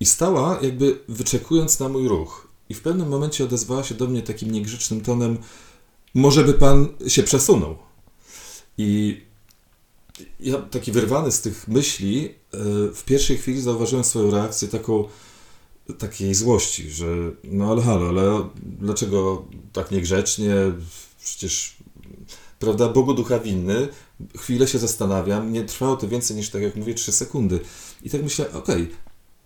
i 0.01 0.07
stała 0.07 0.59
jakby 0.63 0.99
wyczekując 1.09 1.81
na 1.81 1.89
mój 1.89 2.09
ruch. 2.09 2.49
I 2.69 2.75
w 2.75 2.83
pewnym 2.83 3.09
momencie 3.09 3.45
odezwała 3.45 3.85
się 3.85 3.95
do 3.95 4.07
mnie 4.07 4.23
takim 4.23 4.51
niegrzecznym 4.51 5.01
tonem, 5.01 5.39
może 6.15 6.45
by 6.45 6.55
pan 6.55 6.89
się 7.09 7.23
przesunął. 7.23 7.77
I 8.79 9.21
ja 10.41 10.59
taki 10.59 10.93
wyrwany 10.93 11.33
z 11.33 11.41
tych 11.41 11.69
myśli, 11.69 12.29
e, 12.29 12.59
w 12.95 13.03
pierwszej 13.05 13.39
chwili 13.39 13.61
zauważyłem 13.61 14.05
swoją 14.05 14.31
reakcję 14.31 14.69
taką 14.69 15.09
takiej 15.99 16.35
złości, 16.35 16.91
że 16.91 17.07
no 17.45 17.71
ale 17.71 17.83
halo, 17.83 18.09
ale 18.09 18.49
dlaczego 18.63 19.45
tak 19.73 19.91
niegrzecznie, 19.91 20.55
przecież, 21.25 21.77
prawda, 22.59 22.89
Bogu 22.89 23.15
ducha 23.15 23.39
winny, 23.39 23.89
chwilę 24.37 24.69
się 24.69 24.79
zastanawiam, 24.79 25.53
nie 25.53 25.65
trwało 25.65 25.97
to 25.97 26.09
więcej 26.09 26.37
niż, 26.37 26.51
tak 26.51 26.63
jak 26.63 26.77
mówię, 26.77 26.95
3 26.95 27.13
sekundy. 27.13 27.61
I 28.03 28.11
tak 28.11 28.23
myślę, 28.23 28.53
okej, 28.53 28.83
okay, 28.83 28.97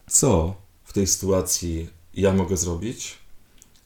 co 0.07 0.55
w 0.85 0.93
tej 0.93 1.07
sytuacji 1.07 1.89
ja 2.15 2.33
mogę 2.33 2.57
zrobić? 2.57 3.19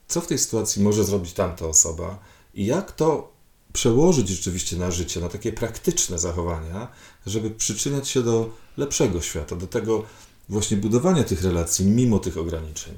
Co 0.09 0.21
w 0.21 0.27
tej 0.27 0.39
sytuacji 0.39 0.83
może 0.83 1.05
zrobić 1.05 1.33
tamta 1.33 1.67
osoba? 1.67 2.19
I 2.55 2.67
jak 2.67 2.93
to 2.93 3.33
przełożyć 3.73 4.29
rzeczywiście 4.29 4.77
na 4.77 4.91
życie, 4.91 5.21
na 5.21 5.29
takie 5.29 5.53
praktyczne 5.53 6.19
zachowania, 6.19 6.89
żeby 7.27 7.51
przyczyniać 7.51 8.09
się 8.09 8.23
do 8.23 8.51
lepszego 8.77 9.21
świata, 9.21 9.57
do 9.57 9.67
tego 9.67 10.05
właśnie 10.49 10.77
budowania 10.77 11.25
tych 11.25 11.43
relacji 11.43 11.87
mimo 11.87 12.19
tych 12.19 12.39
ograniczeń. 12.39 12.95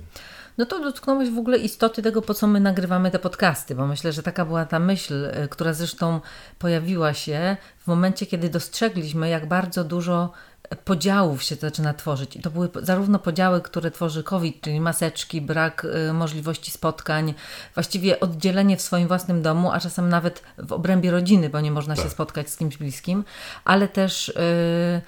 No 0.59 0.66
to 0.66 0.80
dotknąłeś 0.80 1.30
w 1.30 1.38
ogóle 1.38 1.59
istoty 1.59 2.02
tego, 2.02 2.23
po 2.23 2.35
co 2.35 2.47
my 2.47 2.61
nagrywamy 2.61 3.11
te 3.11 3.18
podcasty, 3.18 3.75
bo 3.75 3.87
myślę, 3.87 4.12
że 4.12 4.23
taka 4.23 4.44
była 4.44 4.64
ta 4.64 4.78
myśl, 4.78 5.25
e, 5.25 5.49
która 5.49 5.73
zresztą 5.73 6.21
pojawiła 6.59 7.14
się 7.14 7.56
w 7.78 7.87
momencie, 7.87 8.26
kiedy 8.26 8.49
dostrzegliśmy, 8.49 9.28
jak 9.28 9.49
bardzo 9.49 9.85
dużo 9.85 10.32
podziałów 10.76 11.42
się 11.42 11.54
zaczyna 11.54 11.94
tworzyć. 11.94 12.37
I 12.37 12.40
to 12.40 12.50
były 12.50 12.68
zarówno 12.82 13.18
podziały, 13.18 13.61
które 13.61 13.90
tworzy 13.90 14.23
COVID, 14.23 14.61
czyli 14.61 14.80
maseczki, 14.80 15.40
brak 15.40 15.87
y, 16.11 16.12
możliwości 16.12 16.71
spotkań, 16.71 17.35
właściwie 17.75 18.21
oddzielenie 18.21 18.76
w 18.76 18.82
swoim 18.82 19.09
własnym 19.09 19.42
domu, 19.42 19.73
a 19.73 19.80
czasem 19.80 20.09
nawet 20.09 20.42
w 20.59 20.73
obrębie 20.73 21.11
rodziny, 21.11 21.49
bo 21.50 21.61
nie 21.61 21.71
można 21.71 21.94
tak. 21.94 22.04
się 22.04 22.11
spotkać 22.11 22.50
z 22.50 22.56
kimś 22.56 22.76
bliskim, 22.76 23.25
ale 23.64 23.88
też. 23.88 24.28
Y, 24.28 25.02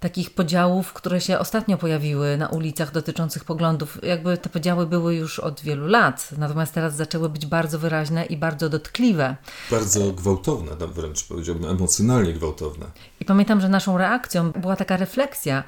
takich 0.00 0.30
podziałów, 0.30 0.92
które 0.92 1.20
się 1.20 1.38
ostatnio 1.38 1.78
pojawiły 1.78 2.36
na 2.36 2.48
ulicach 2.48 2.92
dotyczących 2.92 3.44
poglądów. 3.44 3.98
Jakby 4.02 4.38
te 4.38 4.48
podziały 4.48 4.86
były 4.86 5.14
już 5.14 5.38
od 5.38 5.60
wielu 5.60 5.86
lat, 5.86 6.28
natomiast 6.38 6.74
teraz 6.74 6.96
zaczęły 6.96 7.28
być 7.28 7.46
bardzo 7.46 7.78
wyraźne 7.78 8.26
i 8.26 8.36
bardzo 8.36 8.68
dotkliwe. 8.68 9.36
Bardzo 9.70 10.12
gwałtowne, 10.12 10.70
wręcz 10.86 11.28
powiedziałbym 11.28 11.70
emocjonalnie 11.70 12.32
gwałtowne. 12.32 12.86
I 13.20 13.24
pamiętam, 13.24 13.60
że 13.60 13.68
naszą 13.68 13.98
reakcją 13.98 14.50
była 14.50 14.76
taka 14.76 14.96
refleksja, 14.96 15.64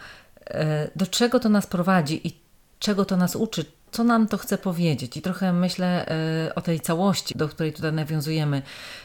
e, 0.47 0.91
do 0.97 1.07
czego 1.07 1.41
to 1.41 1.49
nas 1.49 1.67
prowadzi 1.67 2.29
i 2.29 2.41
czego 2.79 3.05
to 3.05 3.17
nas 3.17 3.37
uczy, 3.37 3.65
co 3.91 4.05
nam 4.05 4.29
to 4.29 4.39
chce 4.39 4.59
powiedzieć. 4.59 5.17
I 5.17 5.23
trochę 5.23 5.53
myślę 5.53 6.09
e, 6.09 6.55
o 6.55 6.61
tej 6.61 6.81
całości, 6.81 7.35
do 7.39 7.49
której 7.49 7.73
tutaj 7.73 7.93
nawiązujemy, 7.93 8.63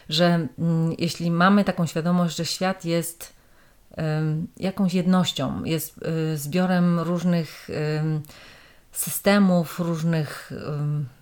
że 0.08 0.48
mm, 0.58 0.94
jeśli 0.98 1.30
mamy 1.30 1.64
taką 1.64 1.86
świadomość, 1.86 2.36
że 2.36 2.44
świat 2.44 2.84
jest 2.84 3.37
jakąś 4.56 4.94
jednością, 4.94 5.64
jest 5.64 5.94
y, 6.32 6.36
zbiorem 6.36 7.00
różnych 7.00 7.68
systemów, 8.92 9.80
różnych 9.80 10.52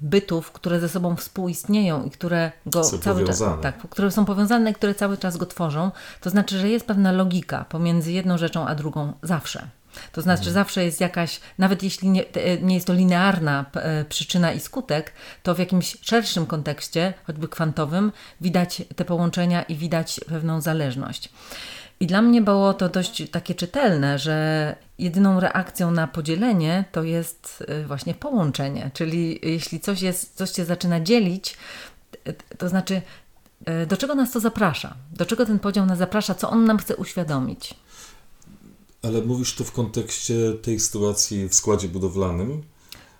bytów, 0.01 0.53
które 0.53 0.81
ze 0.81 0.89
sobą 0.89 1.17
współistnieją 1.17 2.05
i 2.05 2.11
które 2.11 2.53
go 2.67 2.85
są 2.85 2.99
cały 2.99 3.23
powiązane. 3.23 3.63
czas, 3.63 3.63
tak, 3.63 3.91
które 3.91 4.11
są 4.11 4.25
powiązane 4.25 4.71
i 4.71 4.75
które 4.75 4.95
cały 4.95 5.19
czas 5.19 5.37
go 5.37 5.47
tworzą. 5.47 5.91
To 6.21 6.31
znaczy, 6.31 6.59
że 6.59 6.69
jest 6.69 6.87
pewna 6.87 7.13
logika 7.13 7.65
pomiędzy 7.65 8.13
jedną 8.13 8.39
rzeczą 8.39 8.67
a 8.67 8.75
drugą 8.75 9.13
zawsze. 9.23 9.69
To 10.13 10.23
znaczy, 10.23 10.45
że 10.45 10.53
zawsze 10.53 10.85
jest 10.85 11.01
jakaś, 11.01 11.41
nawet 11.59 11.83
jeśli 11.83 12.09
nie, 12.09 12.25
nie 12.63 12.75
jest 12.75 12.87
to 12.87 12.93
linearna 12.93 13.65
e, 13.75 14.05
przyczyna 14.05 14.53
i 14.53 14.61
skutek, 14.61 15.13
to 15.43 15.55
w 15.55 15.59
jakimś 15.59 15.97
szerszym 16.01 16.47
kontekście, 16.47 17.15
choćby 17.27 17.49
kwantowym, 17.49 18.13
widać 18.41 18.83
te 18.97 19.05
połączenia 19.05 19.63
i 19.63 19.77
widać 19.77 20.21
pewną 20.29 20.61
zależność. 20.61 21.29
I 22.01 22.07
dla 22.07 22.23
mnie 22.23 22.43
było 22.43 22.75
to 22.75 22.89
dość 22.89 23.31
takie 23.31 23.55
czytelne, 23.55 24.19
że 24.19 24.77
jedyną 24.99 25.41
reakcją 25.41 25.91
na 25.91 26.07
podzielenie 26.07 26.85
to 26.93 27.03
jest 27.03 27.65
y, 27.83 27.87
właśnie 27.87 28.15
połączenie. 28.15 28.91
Czyli 28.95 29.41
jeśli 29.43 29.81
coś, 29.81 30.03
jest, 30.03 30.35
coś 30.35 30.51
cię 30.51 30.65
zaczyna 30.65 31.01
dzielić, 31.01 31.57
y, 32.29 32.35
to 32.59 32.69
znaczy 32.69 33.03
y, 33.83 33.87
do 33.87 33.97
czego 33.97 34.15
nas 34.15 34.33
to 34.33 34.41
zaprasza? 34.41 34.95
Do 35.13 35.27
czego 35.27 35.47
ten 35.47 35.59
podział 35.59 35.87
nas 35.87 35.99
zaprasza? 35.99 36.35
Co 36.35 36.51
on 36.51 36.65
nam 36.65 36.79
chce 36.79 36.97
uświadomić? 36.97 37.75
Ale 39.03 39.23
mówisz 39.23 39.55
to 39.55 39.65
w 39.65 39.73
kontekście 39.73 40.53
tej 40.63 40.81
sytuacji 40.81 41.49
w 41.49 41.55
składzie 41.55 41.89
budowlanym. 41.89 42.63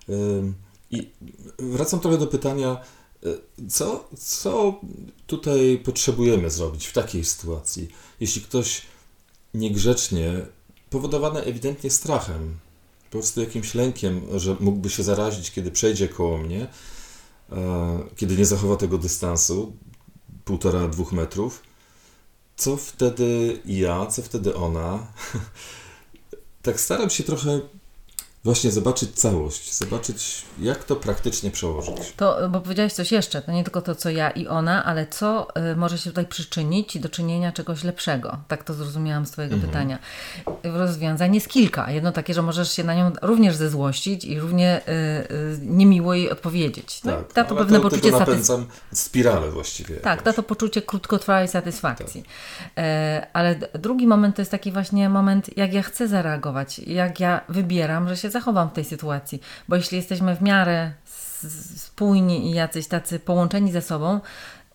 Ym, 0.09 0.55
I 0.91 1.11
wracam 1.59 2.01
trochę 2.01 2.19
do 2.19 2.27
pytania, 2.27 2.77
co, 3.69 4.09
co 4.19 4.81
tutaj 5.27 5.81
potrzebujemy 5.85 6.51
zrobić 6.51 6.87
w 6.87 6.93
takiej 6.93 7.25
sytuacji? 7.25 7.89
Jeśli 8.21 8.43
ktoś 8.43 8.83
niegrzecznie, 9.55 10.47
powodowany 10.91 11.41
ewidentnie 11.41 11.91
strachem, 11.91 12.59
po 13.05 13.11
prostu 13.11 13.41
jakimś 13.41 13.75
lękiem, 13.75 14.23
że 14.37 14.57
mógłby 14.61 14.91
się 14.91 15.03
zarazić, 15.03 15.51
kiedy 15.51 15.71
przejdzie 15.71 16.09
koło 16.09 16.39
mnie, 16.39 16.67
e, 17.53 17.99
kiedy 18.17 18.37
nie 18.37 18.47
zachowa 18.47 18.77
tego 18.77 18.99
dystansu, 18.99 19.73
półtora, 20.45 20.89
dwóch 20.89 21.13
metrów, 21.13 21.63
co 22.57 22.77
wtedy 22.77 23.61
ja, 23.65 24.07
co 24.07 24.23
wtedy 24.23 24.55
ona? 24.55 25.07
tak 26.63 26.81
staram 26.81 27.11
się 27.11 27.25
trochę 27.25 27.61
właśnie 28.47 28.71
zobaczyć 28.71 29.11
całość, 29.11 29.75
zobaczyć 29.75 30.43
jak 30.59 30.85
to 30.85 30.97
praktycznie 30.97 31.51
przełożyć. 31.51 32.13
To, 32.17 32.49
bo 32.49 32.61
powiedziałeś 32.61 32.93
coś 32.93 33.13
jeszcze, 33.13 33.43
to 33.43 33.53
nie 33.53 33.65
tylko 33.65 33.83
to, 33.83 33.95
co 33.95 34.11
ja 34.11 34.31
i 34.31 34.47
ona, 34.47 34.85
ale 34.85 35.07
co 35.07 35.49
y, 35.73 35.77
może 35.77 35.99
się 35.99 36.11
tutaj 36.11 36.27
przyczynić 36.27 36.99
do 36.99 37.09
czynienia 37.09 37.53
czegoś 37.53 37.85
lepszego. 37.85 38.39
Tak 38.49 38.65
to 38.65 38.75
zrozumiałam 38.75 39.27
z 39.27 39.31
Twojego 39.31 39.57
pytania. 39.57 39.99
Rozwiązań 40.63 41.35
jest 41.35 41.49
kilka. 41.49 41.91
Jedno 41.91 42.13
takie, 42.13 42.35
że 42.35 42.43
możesz 42.43 42.73
się 42.73 42.85
na 42.85 42.95
nią 42.95 43.13
również 43.23 43.57
zezłościć 43.57 44.25
i 44.25 44.41
równie 44.41 44.81
y, 44.89 44.93
y, 44.93 45.59
niemiło 45.63 46.15
jej 46.15 46.31
odpowiedzieć. 46.31 47.01
No, 47.05 47.13
da 47.35 47.45
to 47.45 47.51
ale 47.51 47.59
pewne 47.59 47.77
to, 47.77 47.83
poczucie 47.83 48.03
satysfakcji. 48.03 48.33
napędzam 48.33 48.67
spiralę 48.93 49.51
właściwie. 49.51 49.97
Tak, 49.97 50.03
da 50.05 50.11
jakąś. 50.11 50.37
to 50.37 50.43
poczucie 50.43 50.83
krótkotrwałej 50.83 51.49
satysfakcji. 51.49 52.25
E, 52.79 53.27
ale 53.33 53.55
drugi 53.75 54.07
moment 54.07 54.37
to 54.37 54.43
jest 54.43 54.51
taki 54.51 54.73
właśnie 54.73 55.09
moment, 55.09 55.57
jak 55.57 55.73
ja 55.73 55.83
chcę 55.83 56.09
zareagować, 56.09 56.79
jak 56.79 57.21
ja 57.21 57.41
wybieram, 57.49 58.09
że 58.09 58.17
się 58.17 58.31
zachowam 58.37 58.69
w 58.71 58.73
tej 58.73 58.85
sytuacji. 58.85 59.41
Bo 59.69 59.77
jeśli 59.77 59.97
jesteśmy 59.97 60.37
w 60.37 60.43
miarę 60.43 60.93
spójni 61.77 62.51
i 62.51 62.55
jacyś 62.55 62.87
tacy 62.89 63.19
połączeni 63.19 63.73
ze 63.73 63.83
sobą, 63.83 64.21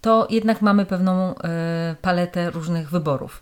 to 0.02 0.28
jednak 0.30 0.62
mamy 0.62 0.86
pewną 0.86 1.36
e, 1.38 1.96
paletę 2.02 2.52
różnych 2.52 2.90
wyborów. 2.90 3.42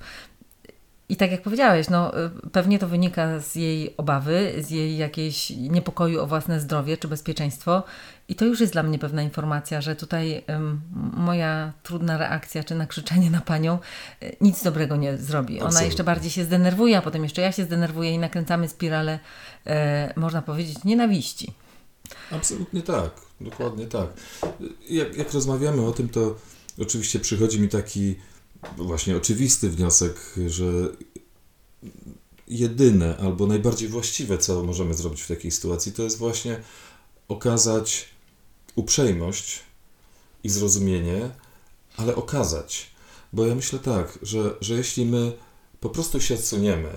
I 1.10 1.16
tak 1.16 1.32
jak 1.32 1.42
powiedziałeś, 1.42 1.90
no, 1.90 2.26
y, 2.26 2.30
pewnie 2.52 2.80
to 2.80 2.88
wynika 2.88 3.40
z 3.40 3.56
jej 3.56 3.98
obawy, 3.98 4.54
z 4.58 4.70
jej 4.70 4.98
jakiejś 4.98 5.50
niepokoju 5.50 6.22
o 6.22 6.28
własne 6.28 6.60
zdrowie 6.60 6.98
czy 6.98 7.08
bezpieczeństwo. 7.08 7.84
I 8.28 8.36
to 8.36 8.46
już 8.46 8.60
jest 8.60 8.74
dla 8.74 8.84
mnie 8.84 9.00
pewna 9.00 9.22
informacja, 9.22 9.82
że 9.82 9.96
tutaj 9.96 10.44
ym, 10.50 10.82
moja 11.14 11.74
trudna 11.84 12.18
reakcja 12.18 12.64
czy 12.64 12.76
nakrzyczenie 12.76 13.32
na 13.32 13.42
panią 13.42 13.80
y, 14.24 14.36
nic 14.42 14.64
dobrego 14.64 14.96
nie 14.96 15.18
zrobi. 15.18 15.54
Ona 15.54 15.66
Absolutnie. 15.66 15.88
jeszcze 15.88 16.04
bardziej 16.04 16.32
się 16.32 16.44
zdenerwuje, 16.44 16.98
a 16.98 17.02
potem 17.02 17.24
jeszcze 17.24 17.42
ja 17.42 17.52
się 17.52 17.64
zdenerwuję 17.64 18.12
i 18.12 18.20
nakręcamy 18.20 18.68
spiralę, 18.68 19.20
e, 19.68 20.14
można 20.16 20.42
powiedzieć, 20.42 20.84
nienawiści. 20.84 21.54
Absolutnie 22.32 22.82
tak, 22.82 23.12
dokładnie 23.42 23.88
tak. 23.88 24.08
Jak, 24.90 25.18
jak 25.18 25.34
rozmawiamy 25.34 25.86
o 25.86 25.92
tym, 25.92 26.10
to 26.10 26.36
oczywiście 26.82 27.20
przychodzi 27.20 27.62
mi 27.62 27.70
taki 27.70 28.16
właśnie 28.78 29.18
oczywisty 29.18 29.70
wniosek, 29.70 30.36
że 30.48 30.66
jedyne 32.48 33.18
albo 33.18 33.48
najbardziej 33.48 33.90
właściwe, 33.90 34.38
co 34.38 34.64
możemy 34.64 34.94
zrobić 34.94 35.22
w 35.22 35.28
takiej 35.28 35.52
sytuacji, 35.52 35.92
to 35.92 36.04
jest 36.04 36.18
właśnie 36.18 36.62
okazać 37.28 38.06
uprzejmość 38.76 39.60
i 40.44 40.50
zrozumienie, 40.50 41.30
ale 41.98 42.16
okazać. 42.16 42.92
Bo 43.34 43.46
ja 43.46 43.56
myślę 43.56 43.80
tak, 43.80 44.20
że, 44.22 44.56
że 44.62 44.74
jeśli 44.74 45.06
my 45.06 45.34
po 45.80 45.90
prostu 45.90 46.22
się 46.22 46.36
odsuniemy 46.36 46.92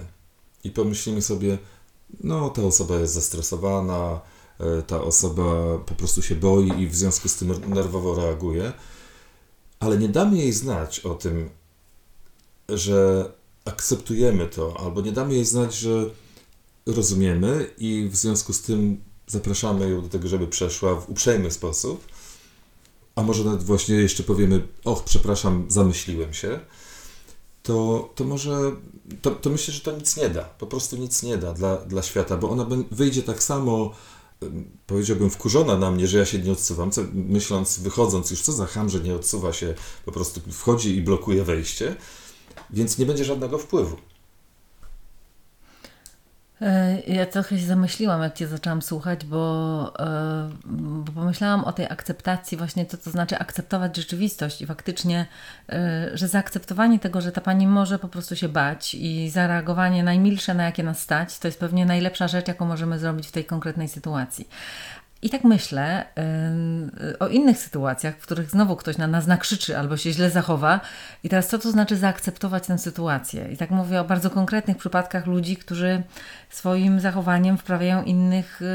i 0.64 0.70
pomyślimy 0.70 1.22
sobie, 1.22 1.58
no 2.20 2.50
ta 2.50 2.62
osoba 2.62 2.98
jest 2.98 3.14
zestresowana, 3.14 4.20
e, 4.60 4.82
ta 4.82 5.02
osoba 5.02 5.78
po 5.86 5.94
prostu 5.94 6.22
się 6.22 6.34
boi 6.34 6.82
i 6.82 6.86
w 6.86 6.96
związku 6.96 7.28
z 7.28 7.36
tym 7.36 7.54
nerwowo 7.68 8.14
reaguje, 8.14 8.72
ale 9.82 9.98
nie 9.98 10.08
damy 10.08 10.38
jej 10.38 10.52
znać 10.52 11.00
o 11.00 11.14
tym, 11.14 11.50
że 12.68 13.30
akceptujemy 13.64 14.46
to, 14.46 14.76
albo 14.80 15.00
nie 15.00 15.12
damy 15.12 15.34
jej 15.34 15.44
znać, 15.44 15.74
że 15.74 16.10
rozumiemy 16.86 17.70
i 17.78 18.08
w 18.12 18.16
związku 18.16 18.52
z 18.52 18.62
tym 18.62 19.00
zapraszamy 19.26 19.90
ją 19.90 20.02
do 20.02 20.08
tego, 20.08 20.28
żeby 20.28 20.46
przeszła 20.46 20.94
w 20.94 21.10
uprzejmy 21.10 21.50
sposób, 21.50 22.04
a 23.14 23.22
może 23.22 23.44
nawet 23.44 23.62
właśnie 23.62 23.94
jeszcze 23.94 24.22
powiemy, 24.22 24.68
och, 24.84 25.04
przepraszam, 25.04 25.66
zamyśliłem 25.68 26.34
się, 26.34 26.60
to, 27.62 28.08
to 28.14 28.24
może, 28.24 28.72
to, 29.22 29.30
to 29.30 29.50
myślę, 29.50 29.74
że 29.74 29.80
to 29.80 29.92
nic 29.92 30.16
nie 30.16 30.28
da, 30.28 30.44
po 30.44 30.66
prostu 30.66 30.96
nic 30.96 31.22
nie 31.22 31.38
da 31.38 31.52
dla, 31.52 31.76
dla 31.76 32.02
świata, 32.02 32.36
bo 32.36 32.50
ona 32.50 32.66
wyjdzie 32.90 33.22
tak 33.22 33.42
samo, 33.42 33.94
powiedziałbym, 34.86 35.30
wkurzona 35.30 35.78
na 35.78 35.90
mnie, 35.90 36.06
że 36.06 36.18
ja 36.18 36.24
się 36.24 36.38
nie 36.38 36.52
odsuwam, 36.52 36.90
co, 36.90 37.02
myśląc, 37.12 37.78
wychodząc 37.78 38.30
już, 38.30 38.42
co 38.42 38.52
za 38.52 38.66
ham, 38.66 38.88
że 38.88 39.00
nie 39.00 39.14
odsuwa 39.14 39.52
się, 39.52 39.74
po 40.04 40.12
prostu 40.12 40.40
wchodzi 40.52 40.96
i 40.96 41.02
blokuje 41.02 41.44
wejście, 41.44 41.96
więc 42.70 42.98
nie 42.98 43.06
będzie 43.06 43.24
żadnego 43.24 43.58
wpływu. 43.58 43.96
E, 46.62 47.00
Ja 47.06 47.26
trochę 47.26 47.58
się 47.58 47.66
zamyśliłam, 47.66 48.22
jak 48.22 48.34
Cię 48.34 48.46
zaczęłam 48.46 48.82
słuchać, 48.82 49.24
bo, 49.24 49.92
e, 49.98 50.50
bo 50.64 51.12
pomyślałam 51.12 51.64
o 51.64 51.72
tej 51.72 51.86
akceptacji, 51.86 52.58
właśnie 52.58 52.86
to, 52.86 52.96
to 52.96 53.10
znaczy 53.10 53.38
akceptować 53.38 53.96
rzeczywistość 53.96 54.62
i 54.62 54.66
faktycznie, 54.66 55.26
e, 55.68 56.10
że 56.14 56.28
zaakceptowanie 56.28 56.98
tego, 56.98 57.20
że 57.20 57.32
ta 57.32 57.40
pani 57.40 57.66
może 57.66 57.98
po 57.98 58.08
prostu 58.08 58.36
się 58.36 58.48
bać 58.48 58.94
i 58.94 59.30
zareagowanie 59.30 60.04
najmilsze, 60.04 60.54
na 60.54 60.64
jakie 60.64 60.82
nas 60.82 60.98
stać, 60.98 61.38
to 61.38 61.48
jest 61.48 61.60
pewnie 61.60 61.86
najlepsza 61.86 62.28
rzecz, 62.28 62.48
jaką 62.48 62.64
możemy 62.66 62.98
zrobić 62.98 63.26
w 63.26 63.32
tej 63.32 63.44
konkretnej 63.44 63.88
sytuacji. 63.88 64.48
I 65.22 65.30
tak 65.30 65.44
myślę 65.44 66.04
y, 67.10 67.18
o 67.18 67.28
innych 67.28 67.58
sytuacjach, 67.58 68.16
w 68.16 68.22
których 68.22 68.50
znowu 68.50 68.76
ktoś 68.76 68.98
na 68.98 69.06
nas 69.06 69.26
nakrzyczy 69.26 69.78
albo 69.78 69.96
się 69.96 70.12
źle 70.12 70.30
zachowa. 70.30 70.80
I 71.24 71.28
teraz 71.28 71.48
co 71.48 71.58
to 71.58 71.70
znaczy 71.70 71.96
zaakceptować 71.96 72.66
tę 72.66 72.78
sytuację? 72.78 73.48
I 73.52 73.56
tak 73.56 73.70
mówię 73.70 74.00
o 74.00 74.04
bardzo 74.04 74.30
konkretnych 74.30 74.76
przypadkach 74.76 75.26
ludzi, 75.26 75.56
którzy 75.56 76.02
swoim 76.50 77.00
zachowaniem 77.00 77.58
wprawiają 77.58 78.02
innych 78.02 78.62
y, 78.62 78.66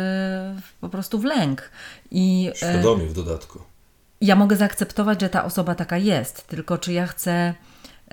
po 0.81 0.89
prostu 0.89 1.19
w 1.19 1.23
lęk. 1.23 1.69
I 2.11 2.51
y, 2.53 2.57
Świadomie 2.57 3.05
w 3.07 3.13
dodatku. 3.13 3.59
ja 4.21 4.35
mogę 4.35 4.55
zaakceptować, 4.55 5.21
że 5.21 5.29
ta 5.29 5.45
osoba 5.45 5.75
taka 5.75 5.97
jest, 5.97 6.47
tylko 6.47 6.77
czy 6.77 6.93
ja 6.93 7.07
chcę 7.07 7.53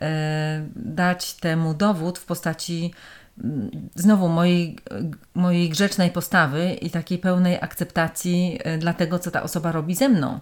e, 0.00 0.66
dać 0.76 1.34
temu 1.34 1.74
dowód 1.74 2.18
w 2.18 2.24
postaci 2.24 2.94
znowu 3.94 4.28
mojej, 4.28 4.78
mojej 5.34 5.68
grzecznej 5.68 6.10
postawy 6.10 6.74
i 6.74 6.90
takiej 6.90 7.18
pełnej 7.18 7.58
akceptacji 7.60 8.58
e, 8.64 8.78
dla 8.78 8.94
tego, 8.94 9.18
co 9.18 9.30
ta 9.30 9.42
osoba 9.42 9.72
robi 9.72 9.94
ze 9.94 10.08
mną. 10.08 10.40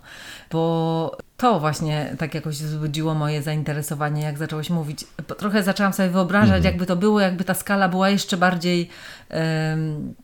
Bo 0.50 1.16
to 1.37 1.61
właśnie 1.61 2.16
tak 2.18 2.34
jakoś 2.34 2.56
wzbudziło 2.56 3.14
moje 3.14 3.42
zainteresowanie, 3.42 4.22
jak 4.22 4.38
zacząłeś 4.38 4.70
mówić. 4.70 5.04
Trochę 5.38 5.62
zaczęłam 5.62 5.92
sobie 5.92 6.11
wyobrażać, 6.11 6.64
jakby 6.64 6.87
to 6.87 6.96
było, 6.96 7.20
jakby 7.20 7.44
ta 7.44 7.54
skala 7.54 7.88
była 7.88 8.11
jeszcze 8.11 8.37
bardziej, 8.37 8.88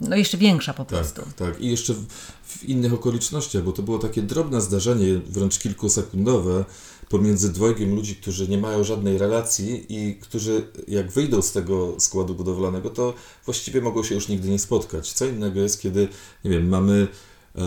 no 0.01 0.17
jeszcze 0.17 0.39
większa 0.39 0.75
po 0.75 0.85
prostu. 0.85 1.23
Tak, 1.23 1.33
tak. 1.33 1.61
I 1.61 1.71
jeszcze 1.71 1.95
w, 1.95 2.07
w 2.43 2.65
innych 2.65 2.95
okolicznościach, 2.95 3.63
bo 3.63 3.73
to 3.73 3.83
było 3.83 3.99
takie 3.99 4.23
drobne 4.23 4.61
zdarzenie, 4.61 5.21
wręcz 5.27 5.59
kilkusekundowe, 5.59 6.65
pomiędzy 7.09 7.53
dwojgiem 7.53 7.95
ludzi, 7.95 8.17
którzy 8.17 8.49
nie 8.49 8.59
mają 8.59 8.85
żadnej 8.85 9.19
relacji 9.19 9.87
i 9.89 10.15
którzy 10.15 10.69
jak 10.89 11.11
wyjdą 11.11 11.43
z 11.43 11.53
tego 11.53 11.95
składu 11.99 12.35
budowlanego, 12.35 12.91
to 12.91 13.15
właściwie 13.45 13.81
mogą 13.81 14.03
się 14.05 14.15
już 14.15 14.29
nigdy 14.29 14.49
nie 14.49 14.59
spotkać. 14.59 15.13
Co 15.13 15.27
innego 15.27 15.61
jest, 15.61 15.81
kiedy, 15.81 16.09
nie 16.45 16.51
wiem, 16.51 16.69
mamy 16.69 17.09
e, 17.57 17.61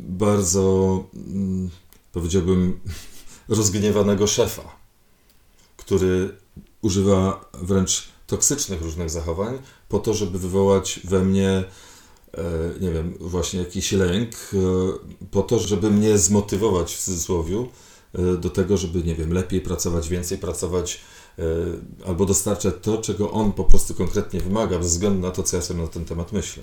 bardzo, 0.00 1.04
mm, 1.14 1.70
powiedziałbym, 2.12 2.80
rozgniewanego 3.48 4.26
szefa, 4.26 4.76
który 5.76 6.36
używa 6.82 7.50
wręcz 7.54 8.08
toksycznych 8.26 8.82
różnych 8.82 9.10
zachowań 9.10 9.58
po 9.88 9.98
to, 9.98 10.14
żeby 10.14 10.38
wywołać 10.38 11.00
we 11.04 11.24
mnie 11.24 11.64
e, 12.34 12.44
nie 12.80 12.90
wiem, 12.90 13.14
właśnie 13.20 13.60
jakiś 13.60 13.92
lęk, 13.92 14.34
e, 14.34 14.58
po 15.30 15.42
to, 15.42 15.58
żeby 15.58 15.90
mnie 15.90 16.18
zmotywować 16.18 16.94
w 16.94 17.02
cudzysłowie 17.02 17.66
do 18.40 18.50
tego, 18.50 18.76
żeby, 18.76 19.02
nie 19.02 19.14
wiem, 19.14 19.32
lepiej 19.32 19.60
pracować, 19.60 20.08
więcej 20.08 20.38
pracować, 20.38 21.00
e, 21.38 21.42
albo 22.08 22.26
dostarcza 22.26 22.70
to, 22.70 22.98
czego 22.98 23.30
on 23.30 23.52
po 23.52 23.64
prostu 23.64 23.94
konkretnie 23.94 24.40
wymaga, 24.40 24.78
bez 24.78 24.86
względu 24.88 25.26
na 25.26 25.32
to, 25.34 25.42
co 25.42 25.56
ja 25.56 25.62
sobie 25.62 25.82
na 25.82 25.88
ten 25.88 26.04
temat 26.04 26.32
myślę. 26.32 26.62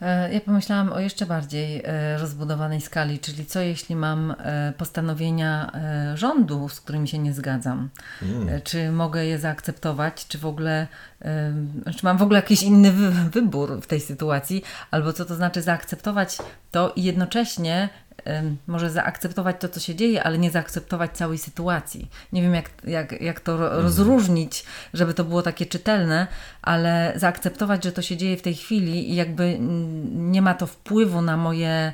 E, 0.00 0.34
Ja 0.34 0.40
pomyślałam 0.40 0.92
o 0.92 1.00
jeszcze 1.00 1.26
bardziej 1.26 1.82
e, 1.84 2.18
rozbudowanej 2.18 2.80
skali, 2.80 3.18
czyli 3.18 3.46
co 3.46 3.60
jeśli 3.60 3.96
mam 3.96 4.34
e, 4.38 4.72
postanowienia 4.78 5.70
e, 5.74 6.16
rządu, 6.16 6.68
z 6.68 6.80
którymi 6.80 7.08
się 7.08 7.18
nie 7.18 7.32
zgadzam? 7.32 7.88
E, 8.48 8.60
Czy 8.60 8.90
mogę 8.92 9.26
je 9.26 9.38
zaakceptować, 9.38 10.26
czy 10.28 10.38
w 10.38 10.46
ogóle, 10.46 10.86
e, 11.22 11.52
czy 11.96 12.04
mam 12.04 12.18
w 12.18 12.22
ogóle 12.22 12.38
jakiś 12.38 12.62
inny 12.62 12.92
wy- 12.92 13.30
wybór 13.30 13.80
w 13.82 13.86
tej 13.86 14.00
sytuacji, 14.00 14.62
albo 14.90 15.12
co 15.12 15.24
to 15.24 15.34
znaczy 15.34 15.62
zaakceptować 15.62 16.38
to 16.70 16.92
i 16.96 17.02
jednocześnie 17.02 17.88
może 18.66 18.90
zaakceptować 18.90 19.56
to, 19.60 19.68
co 19.68 19.80
się 19.80 19.94
dzieje, 19.94 20.24
ale 20.24 20.38
nie 20.38 20.50
zaakceptować 20.50 21.10
całej 21.10 21.38
sytuacji. 21.38 22.08
Nie 22.32 22.42
wiem, 22.42 22.54
jak, 22.54 22.70
jak, 22.84 23.20
jak 23.20 23.40
to 23.40 23.56
ro- 23.56 23.82
rozróżnić, 23.82 24.64
żeby 24.94 25.14
to 25.14 25.24
było 25.24 25.42
takie 25.42 25.66
czytelne, 25.66 26.26
ale 26.62 27.12
zaakceptować, 27.16 27.84
że 27.84 27.92
to 27.92 28.02
się 28.02 28.16
dzieje 28.16 28.36
w 28.36 28.42
tej 28.42 28.54
chwili 28.54 29.10
i 29.10 29.14
jakby 29.14 29.56
nie 30.14 30.42
ma 30.42 30.54
to 30.54 30.66
wpływu 30.66 31.22
na 31.22 31.36
moje 31.36 31.92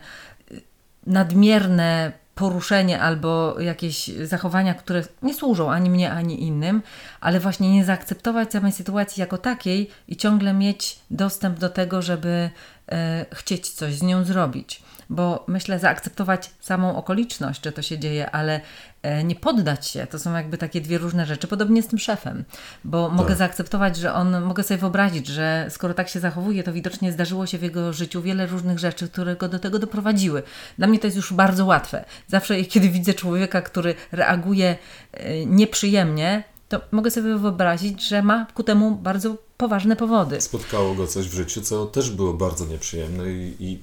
y, 0.53 0.61
nadmierne 1.07 2.13
poruszenie 2.35 3.01
albo 3.01 3.61
jakieś 3.61 4.07
zachowania, 4.07 4.75
które 4.75 5.03
nie 5.23 5.35
służą 5.35 5.71
ani 5.71 5.91
mnie, 5.91 6.13
ani 6.13 6.43
innym, 6.43 6.83
ale 7.21 7.41
właśnie 7.41 7.73
nie 7.73 7.85
zaakceptować 7.85 8.53
samej 8.53 8.73
sytuacji 8.73 9.21
jako 9.21 9.39
takiej 9.39 9.91
i 10.09 10.17
ciągle 10.17 10.53
mieć 10.53 10.99
dostęp 11.11 11.59
do 11.59 11.69
tego, 11.69 12.03
żeby 12.03 12.51
e, 12.93 13.27
chcieć 13.33 13.71
coś 13.71 13.95
z 13.95 14.03
nią 14.03 14.25
zrobić. 14.25 14.83
Bo 15.11 15.45
myślę, 15.49 15.79
zaakceptować 15.79 16.51
samą 16.61 16.97
okoliczność, 16.97 17.65
że 17.65 17.73
to 17.73 17.83
się 17.83 17.99
dzieje, 17.99 18.31
ale 18.31 18.61
e, 19.03 19.25
nie 19.25 19.35
poddać 19.35 19.89
się, 19.89 20.07
to 20.07 20.19
są 20.19 20.35
jakby 20.35 20.59
takie 20.59 20.81
dwie 20.81 20.99
różne 20.99 21.27
rzeczy. 21.27 21.47
Podobnie 21.47 21.83
z 21.83 21.87
tym 21.87 21.99
szefem, 21.99 22.45
bo 22.85 23.09
mogę 23.09 23.37
zaakceptować, 23.37 23.97
że 23.97 24.15
on, 24.15 24.43
mogę 24.43 24.63
sobie 24.63 24.79
wyobrazić, 24.79 25.27
że 25.27 25.67
skoro 25.71 25.95
tak 25.95 26.09
się 26.09 26.21
zachowuje, 26.21 26.63
to 26.63 26.73
widocznie 26.73 27.13
zdarzyło 27.13 27.47
się 27.47 27.59
w 27.59 27.63
jego 27.63 27.93
życiu 27.93 28.23
wiele 28.23 28.47
różnych 28.47 28.79
rzeczy, 28.79 29.09
które 29.09 29.37
go 29.37 29.49
do 29.49 29.59
tego 29.59 29.79
doprowadziły. 29.79 30.43
Dla 30.79 30.87
mnie 30.87 30.99
to 30.99 31.07
jest 31.07 31.17
już 31.17 31.33
bardzo 31.33 31.67
łatwe. 31.67 32.05
Zawsze, 32.29 32.65
kiedy 32.65 32.89
widzę 32.89 33.15
człowieka, 33.15 33.63
który 33.63 33.95
reaguje 34.13 34.77
e, 35.13 35.47
nieprzyjemnie, 35.47 36.45
to 36.69 36.81
mogę 36.91 37.11
sobie 37.11 37.39
wyobrazić, 37.39 38.09
że 38.09 38.23
ma 38.23 38.47
ku 38.55 38.63
temu 38.63 38.91
bardzo 38.91 39.37
poważne 39.57 39.97
powody. 39.97 40.41
Spotkało 40.41 40.95
go 40.95 41.07
coś 41.07 41.29
w 41.29 41.35
życiu, 41.35 41.61
co 41.61 41.87
też 41.87 42.11
było 42.11 42.35
bardzo 42.35 42.67
nieprzyjemne 42.67 43.31
i, 43.31 43.57
i 43.61 43.83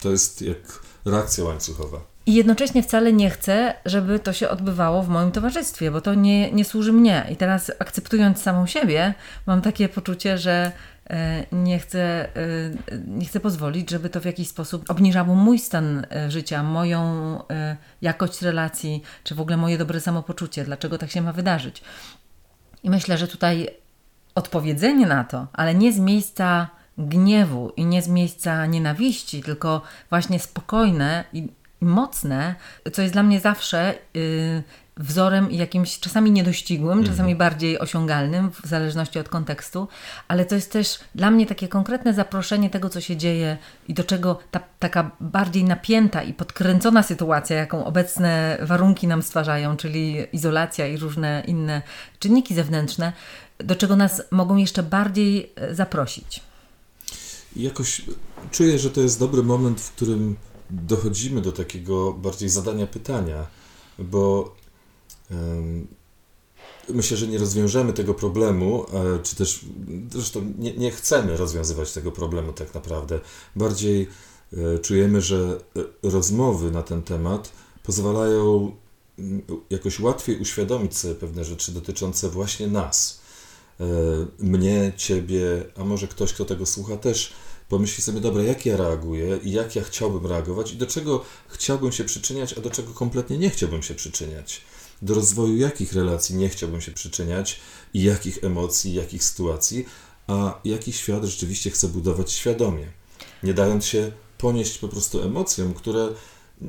to 0.00 0.10
jest 0.10 0.42
jak 0.42 0.58
reakcja 1.04 1.44
łańcuchowa. 1.44 2.10
I 2.26 2.34
jednocześnie 2.34 2.82
wcale 2.82 3.12
nie 3.12 3.30
chcę, 3.30 3.74
żeby 3.84 4.18
to 4.18 4.32
się 4.32 4.48
odbywało 4.48 5.02
w 5.02 5.08
moim 5.08 5.32
towarzystwie, 5.32 5.90
bo 5.90 6.00
to 6.00 6.14
nie, 6.14 6.52
nie 6.52 6.64
służy 6.64 6.92
mnie. 6.92 7.26
I 7.30 7.36
teraz 7.36 7.72
akceptując 7.78 8.42
samą 8.42 8.66
siebie, 8.66 9.14
mam 9.46 9.62
takie 9.62 9.88
poczucie, 9.88 10.38
że 10.38 10.72
e, 11.10 11.44
nie 11.52 11.78
chcę, 11.78 12.28
e, 12.36 13.00
nie 13.06 13.26
chcę 13.26 13.40
pozwolić, 13.40 13.90
żeby 13.90 14.10
to 14.10 14.20
w 14.20 14.24
jakiś 14.24 14.48
sposób 14.48 14.90
obniżało 14.90 15.34
mój 15.34 15.58
stan 15.58 16.06
e, 16.10 16.30
życia, 16.30 16.62
moją 16.62 17.38
jakość 18.02 18.42
relacji, 18.42 19.02
czy 19.24 19.34
w 19.34 19.40
ogóle 19.40 19.56
moje 19.56 19.78
dobre 19.78 20.00
samopoczucie, 20.00 20.64
dlaczego 20.64 20.98
tak 20.98 21.10
się 21.10 21.22
ma 21.22 21.32
wydarzyć. 21.32 21.82
I 22.82 22.90
myślę, 22.90 23.18
że 23.18 23.28
tutaj 23.28 23.68
odpowiedzenie 24.34 25.06
na 25.06 25.24
to, 25.24 25.46
ale 25.52 25.74
nie 25.74 25.92
z 25.92 25.98
miejsca 25.98 26.68
gniewu 27.08 27.72
i 27.76 27.84
nie 27.84 28.02
z 28.02 28.08
miejsca 28.08 28.66
nienawiści, 28.66 29.42
tylko 29.42 29.82
właśnie 30.10 30.38
spokojne 30.40 31.24
i 31.32 31.48
mocne, 31.80 32.54
co 32.92 33.02
jest 33.02 33.14
dla 33.14 33.22
mnie 33.22 33.40
zawsze 33.40 33.94
y, 34.16 34.62
wzorem 35.00 35.50
jakimś 35.50 36.00
czasami 36.00 36.30
niedościgłym, 36.30 37.04
czasami 37.04 37.36
bardziej 37.36 37.78
osiągalnym, 37.78 38.50
w 38.50 38.66
zależności 38.66 39.18
od 39.18 39.28
kontekstu, 39.28 39.88
ale 40.28 40.44
to 40.44 40.54
jest 40.54 40.72
też 40.72 40.98
dla 41.14 41.30
mnie 41.30 41.46
takie 41.46 41.68
konkretne 41.68 42.14
zaproszenie 42.14 42.70
tego, 42.70 42.88
co 42.88 43.00
się 43.00 43.16
dzieje 43.16 43.56
i 43.88 43.94
do 43.94 44.04
czego 44.04 44.38
ta 44.50 44.60
taka 44.78 45.10
bardziej 45.20 45.64
napięta 45.64 46.22
i 46.22 46.34
podkręcona 46.34 47.02
sytuacja, 47.02 47.56
jaką 47.56 47.84
obecne 47.84 48.58
warunki 48.62 49.06
nam 49.06 49.22
stwarzają, 49.22 49.76
czyli 49.76 50.16
izolacja 50.32 50.86
i 50.86 50.96
różne 50.96 51.42
inne 51.46 51.82
czynniki 52.18 52.54
zewnętrzne, 52.54 53.12
do 53.58 53.76
czego 53.76 53.96
nas 53.96 54.22
mogą 54.30 54.56
jeszcze 54.56 54.82
bardziej 54.82 55.52
e, 55.56 55.74
zaprosić. 55.74 56.49
I 57.56 57.62
jakoś 57.62 58.02
czuję, 58.50 58.78
że 58.78 58.90
to 58.90 59.00
jest 59.00 59.18
dobry 59.18 59.42
moment, 59.42 59.80
w 59.80 59.92
którym 59.92 60.36
dochodzimy 60.70 61.40
do 61.40 61.52
takiego 61.52 62.12
bardziej 62.12 62.48
zadania 62.48 62.86
pytania, 62.86 63.46
bo 63.98 64.54
myślę, 66.94 67.16
że 67.16 67.26
nie 67.26 67.38
rozwiążemy 67.38 67.92
tego 67.92 68.14
problemu, 68.14 68.86
e, 68.92 69.18
czy 69.22 69.36
też 69.36 69.64
zresztą 70.10 70.52
nie, 70.58 70.76
nie 70.76 70.90
chcemy 70.90 71.36
rozwiązywać 71.36 71.92
tego 71.92 72.12
problemu 72.12 72.52
tak 72.52 72.74
naprawdę. 72.74 73.20
Bardziej 73.56 74.08
e, 74.52 74.78
czujemy, 74.78 75.20
że 75.20 75.60
e, 75.76 76.10
rozmowy 76.10 76.70
na 76.70 76.82
ten 76.82 77.02
temat 77.02 77.52
pozwalają 77.82 78.72
jakoś 79.70 80.00
łatwiej 80.00 80.40
uświadomić 80.40 80.96
sobie 80.96 81.14
pewne 81.14 81.44
rzeczy 81.44 81.72
dotyczące 81.72 82.30
właśnie 82.30 82.66
nas. 82.66 83.19
E, 83.80 83.84
Mnie, 84.38 84.92
ciebie, 84.96 85.64
a 85.76 85.84
może 85.84 86.08
ktoś, 86.08 86.32
kto 86.32 86.44
tego 86.44 86.66
słucha, 86.66 86.96
też 86.96 87.32
pomyśli 87.68 88.02
sobie, 88.02 88.20
dobra, 88.20 88.42
jak 88.42 88.66
ja 88.66 88.76
reaguję 88.76 89.38
i 89.42 89.52
jak 89.52 89.76
ja 89.76 89.82
chciałbym 89.82 90.26
reagować 90.26 90.72
i 90.72 90.76
do 90.76 90.86
czego 90.86 91.24
chciałbym 91.48 91.92
się 91.92 92.04
przyczyniać, 92.04 92.58
a 92.58 92.60
do 92.60 92.70
czego 92.70 92.92
kompletnie 92.92 93.38
nie 93.38 93.50
chciałbym 93.50 93.82
się 93.82 93.94
przyczyniać. 93.94 94.60
Do 95.02 95.14
rozwoju 95.14 95.56
jakich 95.56 95.92
relacji 95.92 96.36
nie 96.36 96.48
chciałbym 96.48 96.80
się 96.80 96.92
przyczyniać 96.92 97.60
i 97.94 98.02
jakich 98.02 98.44
emocji, 98.44 98.94
jakich 98.94 99.24
sytuacji, 99.24 99.86
a 100.26 100.60
jaki 100.64 100.92
świat 100.92 101.24
rzeczywiście 101.24 101.70
chcę 101.70 101.88
budować 101.88 102.32
świadomie, 102.32 102.86
nie 103.42 103.54
dając 103.54 103.86
się 103.86 104.12
ponieść 104.38 104.78
po 104.78 104.88
prostu 104.88 105.22
emocjom, 105.22 105.74
które 105.74 106.08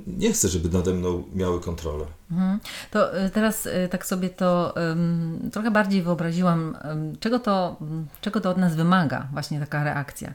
nie 0.08 0.34
chcę, 0.34 0.47
żeby 0.49 0.77
nade 0.77 0.93
mną 0.93 1.23
miały 1.34 1.62
kontrolę. 1.62 2.06
Mhm. 2.32 2.60
To 2.91 3.25
y, 3.25 3.30
teraz 3.30 3.65
y, 3.65 3.88
tak 3.91 4.06
sobie 4.06 4.30
to 4.30 4.73
ym, 4.91 5.49
trochę 5.54 5.71
bardziej 5.71 6.01
wyobraziłam, 6.04 6.77
ym, 6.91 7.17
czego 7.19 7.39
to, 7.39 7.80
czego 8.21 8.41
to 8.41 8.49
od 8.49 8.58
nas 8.58 8.75
wymaga, 8.75 9.27
właśnie 9.34 9.60
taka 9.60 9.84
reakcja. 9.84 10.34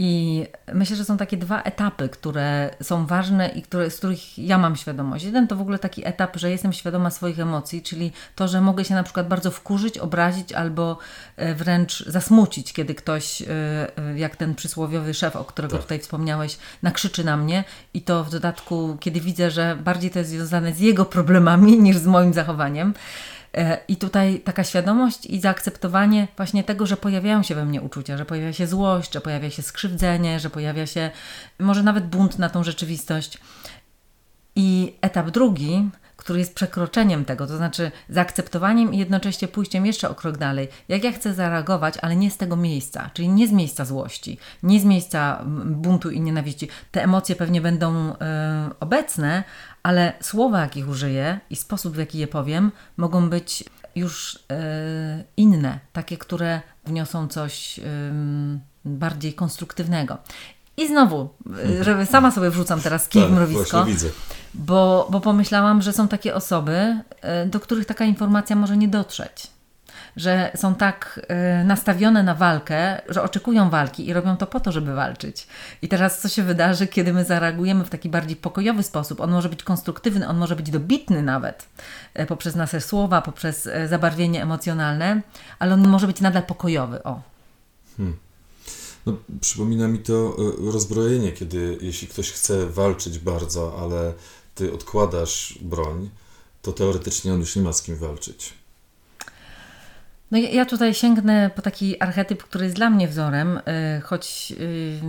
I 0.00 0.46
myślę, 0.74 0.96
że 0.96 1.04
są 1.04 1.16
takie 1.16 1.36
dwa 1.36 1.62
etapy, 1.62 2.08
które 2.08 2.70
są 2.82 3.06
ważne 3.06 3.48
i 3.48 3.62
które, 3.62 3.90
z 3.90 3.98
których 3.98 4.38
ja 4.38 4.58
mam 4.58 4.76
świadomość. 4.76 5.24
Jeden 5.24 5.48
to 5.48 5.56
w 5.56 5.60
ogóle 5.60 5.78
taki 5.78 6.06
etap, 6.06 6.36
że 6.36 6.50
jestem 6.50 6.72
świadoma 6.72 7.10
swoich 7.10 7.40
emocji, 7.40 7.82
czyli 7.82 8.12
to, 8.34 8.48
że 8.48 8.60
mogę 8.60 8.84
się 8.84 8.94
na 8.94 9.02
przykład 9.02 9.28
bardzo 9.28 9.50
wkurzyć, 9.50 9.98
obrazić 9.98 10.52
albo 10.52 10.98
e, 11.36 11.54
wręcz 11.54 12.04
zasmucić, 12.06 12.72
kiedy 12.72 12.94
ktoś, 12.94 13.42
e, 13.42 13.46
e, 13.98 14.18
jak 14.18 14.36
ten 14.36 14.54
przysłowiowy 14.54 15.14
szef, 15.14 15.36
o 15.36 15.44
którego 15.44 15.72
Tak. 15.72 15.82
tutaj 15.82 15.98
wspomniałeś, 15.98 16.58
nakrzyczy 16.82 17.24
na 17.24 17.36
mnie 17.36 17.64
i 17.94 18.02
to 18.02 18.24
w 18.24 18.30
dodatku, 18.30 18.96
kiedy 19.00 19.20
widzę, 19.20 19.50
że 19.50 19.76
bardziej 19.84 20.10
to 20.10 20.18
jest 20.18 20.30
związane 20.30 20.72
z 20.72 20.80
jego 20.80 21.04
problemami 21.04 21.78
niż 21.78 21.96
z 21.96 22.06
moim 22.06 22.32
zachowaniem. 22.32 22.94
E, 23.54 23.78
I 23.88 23.96
tutaj 23.96 24.40
taka 24.40 24.64
świadomość 24.64 25.26
i 25.26 25.40
zaakceptowanie 25.40 26.28
właśnie 26.36 26.64
tego, 26.64 26.86
że 26.86 26.96
pojawiają 26.96 27.42
się 27.42 27.54
we 27.54 27.64
mnie 27.64 27.82
uczucia, 27.82 28.16
że 28.16 28.24
pojawia 28.24 28.52
się 28.52 28.66
złość, 28.66 29.12
że 29.12 29.20
pojawia 29.20 29.50
się 29.50 29.62
skrzywdzenie, 29.62 30.40
że 30.40 30.50
pojawia 30.50 30.86
się 30.86 31.10
może 31.58 31.82
nawet 31.82 32.06
bunt 32.06 32.38
na 32.38 32.48
tą 32.48 32.64
rzeczywistość. 32.64 33.38
I 34.56 34.94
etap 35.00 35.30
drugi, 35.30 35.90
który 36.28 36.40
jest 36.40 36.54
przekroczeniem 36.54 37.24
tego, 37.24 37.46
to 37.46 37.56
znaczy 37.56 37.90
zaakceptowaniem 38.08 38.94
i 38.94 38.98
jednocześnie 38.98 39.48
pójściem 39.48 39.86
jeszcze 39.86 40.08
o 40.08 40.14
krok 40.14 40.36
dalej. 40.36 40.68
Jak 40.88 41.04
ja 41.04 41.12
chcę 41.12 41.34
zareagować, 41.34 41.94
ale 42.02 42.16
nie 42.16 42.30
z 42.30 42.36
tego 42.36 42.56
miejsca, 42.56 43.10
czyli 43.14 43.28
nie 43.28 43.48
z 43.48 43.52
miejsca 43.52 43.84
złości, 43.84 44.38
nie 44.62 44.80
z 44.80 44.84
miejsca 44.84 45.44
buntu 45.64 46.10
i 46.10 46.20
nienawiści. 46.20 46.68
Te 46.90 47.04
emocje 47.04 47.36
pewnie 47.36 47.60
będą 47.60 48.16
e, 48.16 48.70
obecne, 48.80 49.44
ale 49.82 50.12
słowa, 50.20 50.60
jakich 50.60 50.88
użyję 50.88 51.40
i 51.50 51.56
sposób, 51.56 51.94
w 51.94 51.98
jaki 51.98 52.18
je 52.18 52.26
powiem, 52.26 52.72
mogą 52.96 53.30
być 53.30 53.64
już 53.96 54.38
e, 54.50 55.24
inne, 55.36 55.78
takie, 55.92 56.16
które 56.16 56.60
wniosą 56.84 57.28
coś 57.28 57.80
bardziej 58.84 59.34
konstruktywnego. 59.34 60.18
I 60.78 60.88
znowu, 60.88 61.28
e, 61.80 61.84
żeby 61.84 62.06
sama 62.06 62.30
sobie 62.30 62.50
wrzucam 62.50 62.80
teraz 62.80 63.08
kij 63.08 63.22
w 63.22 63.24
Tak, 63.24 63.32
mrowisko, 63.34 63.86
bo, 64.54 65.08
bo 65.10 65.20
pomyślałam, 65.20 65.82
że 65.82 65.92
są 65.92 66.08
takie 66.08 66.34
osoby, 66.34 67.00
e, 67.20 67.46
do 67.46 67.60
których 67.60 67.86
taka 67.86 68.04
informacja 68.04 68.56
może 68.56 68.76
nie 68.76 68.88
dotrzeć. 68.88 69.46
Że 70.16 70.50
są 70.56 70.74
tak 70.74 71.20
e, 71.28 71.64
nastawione 71.64 72.22
na 72.22 72.34
walkę, 72.34 73.00
że 73.08 73.22
oczekują 73.22 73.70
walki 73.70 74.08
i 74.08 74.12
robią 74.12 74.36
to 74.36 74.46
po 74.46 74.60
to, 74.60 74.72
żeby 74.72 74.94
walczyć. 74.94 75.46
I 75.82 75.88
teraz 75.88 76.20
co 76.20 76.28
się 76.28 76.42
wydarzy, 76.42 76.86
kiedy 76.86 77.12
my 77.12 77.24
zareagujemy 77.24 77.84
w 77.84 77.90
taki 77.90 78.08
bardziej 78.08 78.36
pokojowy 78.36 78.82
sposób? 78.82 79.20
On 79.20 79.30
może 79.30 79.48
być 79.48 79.62
konstruktywny, 79.62 80.28
on 80.28 80.36
może 80.36 80.56
być 80.56 80.70
dobitny 80.70 81.22
nawet 81.22 81.68
poprzez 82.28 82.54
nasze 82.54 82.80
słowa, 82.80 83.22
poprzez 83.22 83.68
zabarwienie 83.86 84.42
emocjonalne, 84.42 85.20
ale 85.58 85.74
on 85.74 85.88
może 85.88 86.06
być 86.06 86.20
nadal 86.20 86.42
pokojowy. 86.42 87.02
O. 87.02 87.20
No, 89.08 89.16
przypomina 89.40 89.88
mi 89.88 89.98
to 89.98 90.36
e, 90.38 90.72
rozbrojenie, 90.72 91.32
kiedy 91.32 91.78
jeśli 91.80 92.08
ktoś 92.08 92.32
chce 92.32 92.66
walczyć 92.66 93.18
bardzo, 93.18 93.78
ale 93.82 94.14
ty 94.54 94.72
odkładasz 94.72 95.58
broń, 95.60 96.10
to 96.62 96.72
teoretycznie 96.72 97.32
on 97.32 97.40
już 97.40 97.56
nie 97.56 97.62
ma 97.62 97.72
z 97.72 97.82
kim 97.82 97.96
walczyć. 97.96 98.52
No 100.30 100.38
ja, 100.38 100.66
tutaj 100.66 100.94
sięgnę 100.94 101.50
po 101.56 101.62
taki 101.62 102.02
archetyp, 102.02 102.42
który 102.42 102.64
jest 102.64 102.76
dla 102.76 102.90
mnie 102.90 103.08
wzorem, 103.08 103.58
y, 103.58 104.00
choć 104.00 104.52
y, 104.60 105.00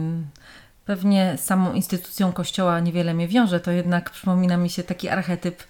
pewnie 0.86 1.38
samą 1.38 1.74
instytucją 1.74 2.32
Kościoła 2.32 2.80
niewiele 2.80 3.14
mnie 3.14 3.28
wiąże, 3.28 3.60
to 3.60 3.72
jednak 3.72 4.10
przypomina 4.10 4.58
mi 4.58 4.70
się 4.70 4.84
taki 4.84 5.10
archetyp 5.10 5.64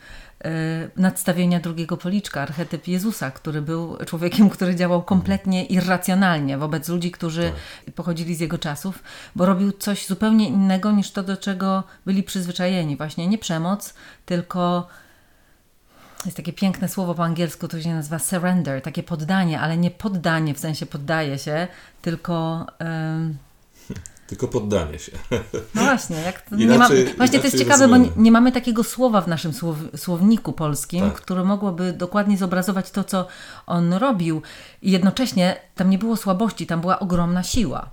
nadstawienia 0.96 1.60
drugiego 1.60 1.98
policzka, 1.98 2.42
archetyp 2.42 2.88
Jezusa, 2.88 3.32
który 3.32 3.62
był 3.62 3.98
człowiekiem, 4.06 4.50
który 4.50 4.76
działał 4.76 5.04
kompletnie 5.04 5.66
irracjonalnie 5.66 6.58
wobec 6.58 6.90
ludzi, 6.90 7.12
którzy 7.12 7.52
pochodzili 7.96 8.36
z 8.36 8.40
jego 8.40 8.58
czasów, 8.58 9.04
bo 9.36 9.46
robił 9.46 9.72
coś 9.72 10.08
zupełnie 10.08 10.48
innego 10.48 10.92
niż 10.92 11.12
to, 11.12 11.24
do 11.24 11.38
czego 11.38 11.84
byli 12.06 12.24
przyzwyczajeni. 12.24 12.98
Właśnie 12.98 13.28
nie 13.28 13.38
przemoc, 13.38 13.94
tylko 14.26 14.88
jest 16.26 16.38
takie 16.38 16.54
piękne 16.54 16.90
słowo 16.90 17.16
po 17.16 17.24
angielsku, 17.24 17.68
to 17.68 17.82
się 17.82 17.94
nazywa 17.94 18.20
surrender, 18.20 18.82
takie 18.82 19.04
poddanie, 19.04 19.60
ale 19.60 19.78
nie 19.78 19.92
poddanie 19.92 20.54
w 20.54 20.60
sensie 20.60 20.86
poddaje 20.86 21.40
się, 21.40 21.68
tylko. 22.02 22.66
ym, 22.82 23.38
Tylko 24.30 24.48
poddanie 24.48 25.00
się. 25.00 25.12
no 25.76 25.82
właśnie, 25.84 26.22
jak 26.22 26.42
to, 26.42 26.56
Inaczej- 26.56 27.06
ma, 27.06 27.14
właśnie 27.18 27.40
to 27.40 27.46
jest 27.46 27.58
ciekawe, 27.58 27.88
bo 27.88 27.98
nie, 27.98 28.10
nie 28.18 28.32
mamy 28.32 28.52
takiego 28.52 28.84
słowa 28.84 29.22
w 29.22 29.28
naszym 29.28 29.54
słow, 29.54 29.78
słowniku 29.96 30.54
polskim, 30.54 31.02
Tak. 31.06 31.14
które 31.14 31.44
mogłoby 31.44 31.94
dokładnie 31.94 32.38
zobrazować 32.38 32.92
to, 32.92 33.04
co 33.04 33.28
on 33.68 33.94
robił. 33.94 34.42
I 34.82 34.92
jednocześnie 34.92 35.56
tam 35.76 35.90
nie 35.90 35.98
było 35.98 36.16
słabości, 36.18 36.68
tam 36.68 36.82
była 36.82 37.00
ogromna 37.00 37.44
siła. 37.44 37.90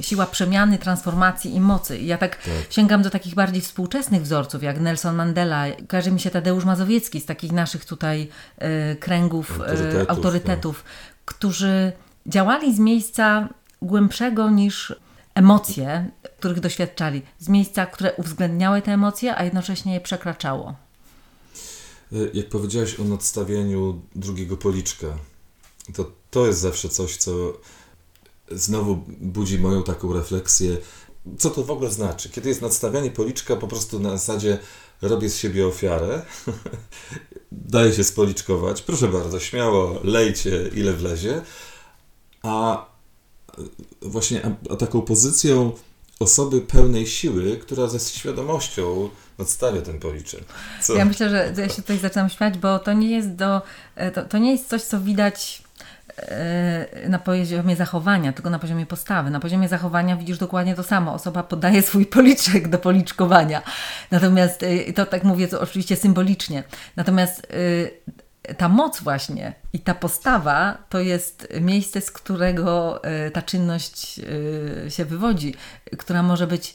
Siła 0.00 0.26
przemiany, 0.26 0.78
transformacji 0.78 1.54
i 1.54 1.60
mocy. 1.60 1.98
I 1.98 2.06
ja 2.06 2.18
tak, 2.18 2.38
sięgam 2.70 3.02
do 3.02 3.10
takich 3.10 3.34
bardziej 3.34 3.62
współczesnych 3.62 4.22
wzorców, 4.22 4.62
jak 4.62 4.80
Nelson 4.80 5.16
Mandela. 5.16 5.64
Każe 5.88 6.10
mi 6.10 6.20
się 6.20 6.30
Tadeusz 6.30 6.64
Mazowiecki 6.64 7.20
z 7.20 7.26
takich 7.26 7.52
naszych 7.52 7.84
tutaj 7.84 8.28
e, 8.58 8.96
kręgów 8.96 9.50
Autorytetów, 9.50 9.84
autorytetów, 9.84 10.08
autorytetów 10.08 10.84
którzy 11.24 11.92
działali 12.26 12.74
z 12.74 12.78
miejsca 12.78 13.48
głębszego 13.82 14.50
niż 14.50 14.94
emocje, 15.38 16.10
których 16.38 16.60
doświadczali. 16.60 17.22
Z 17.38 17.48
miejsca, 17.48 17.86
które 17.86 18.12
uwzględniały 18.14 18.82
te 18.82 18.92
emocje, 18.92 19.36
a 19.36 19.44
jednocześnie 19.44 19.94
je 19.94 20.00
przekraczało. 20.00 20.74
Y, 22.12 22.30
Jak 22.34 22.48
powiedziałeś 22.48 23.00
o 23.00 23.04
nadstawieniu 23.04 24.00
drugiego 24.14 24.56
policzka, 24.56 25.06
to 25.94 26.10
to 26.30 26.46
jest 26.46 26.60
zawsze 26.60 26.88
coś, 26.88 27.16
co 27.16 27.32
znowu 28.50 29.04
budzi 29.20 29.58
moją 29.58 29.82
taką 29.82 30.12
refleksję. 30.12 30.76
Co 31.38 31.50
to 31.50 31.64
w 31.64 31.70
ogóle 31.70 31.90
znaczy? 31.90 32.30
Kiedy 32.30 32.48
jest 32.48 32.62
nadstawianie 32.62 33.10
policzka 33.10 33.56
po 33.56 33.68
prostu 33.68 34.00
na 34.00 34.10
zasadzie 34.10 34.58
robię 35.02 35.28
z 35.28 35.38
siebie 35.38 35.66
ofiarę, 35.66 36.22
daję 37.52 37.92
się 37.92 38.04
spoliczkować, 38.04 38.82
proszę 38.82 39.08
bardzo, 39.08 39.40
śmiało, 39.40 40.00
lejcie 40.04 40.68
ile 40.74 40.92
wlezie, 40.92 41.42
a 42.42 42.86
właśnie 44.02 44.40
a, 44.70 44.76
taką 44.76 45.02
pozycją 45.02 45.72
osoby 46.20 46.60
pełnej 46.60 47.06
siły, 47.06 47.56
która 47.56 47.86
ze 47.86 48.00
świadomością 48.00 49.08
nadstawia 49.38 49.82
ten 49.82 49.98
policzek. 49.98 50.44
Co? 50.82 50.94
Ja 50.94 51.04
myślę, 51.04 51.30
że 51.30 51.62
ja 51.62 51.68
się 51.68 51.82
tutaj 51.82 51.98
zaczynam 51.98 52.28
śmiać, 52.28 52.58
bo 52.58 52.78
to 52.78 52.92
nie 52.92 53.10
jest 53.10 53.34
do, 53.34 53.62
e, 53.96 54.10
to, 54.10 54.22
to 54.22 54.38
nie 54.38 54.52
jest 54.52 54.68
coś, 54.68 54.82
co 54.82 55.00
widać 55.00 55.62
e, 56.16 57.08
na 57.08 57.18
poziomie 57.18 57.76
zachowania, 57.76 58.32
tylko 58.32 58.50
na 58.50 58.58
poziomie 58.58 58.86
postawy. 58.86 59.30
Na 59.30 59.40
poziomie 59.40 59.68
zachowania 59.68 60.16
widzisz 60.16 60.38
dokładnie 60.38 60.74
to 60.74 60.82
samo. 60.82 61.14
Osoba 61.14 61.42
podaje 61.42 61.82
swój 61.82 62.06
policzek 62.06 62.68
do 62.68 62.78
policzkowania. 62.78 63.62
Natomiast 64.10 64.62
e, 64.62 64.92
to 64.92 65.06
tak 65.06 65.24
mówię 65.24 65.48
to 65.48 65.60
oczywiście 65.60 65.96
symbolicznie. 65.96 66.64
Natomiast 66.96 67.46
ta 68.56 68.68
moc 68.68 69.00
właśnie 69.00 69.54
i 69.72 69.80
ta 69.80 69.94
postawa 69.94 70.78
to 70.88 71.00
jest 71.00 71.48
miejsce, 71.60 72.00
z 72.00 72.10
którego 72.10 73.04
e, 73.04 73.30
ta 73.30 73.42
czynność 73.42 74.20
e, 74.86 74.90
się 74.90 75.04
wywodzi, 75.04 75.54
która 75.96 76.22
może 76.22 76.46
być 76.46 76.72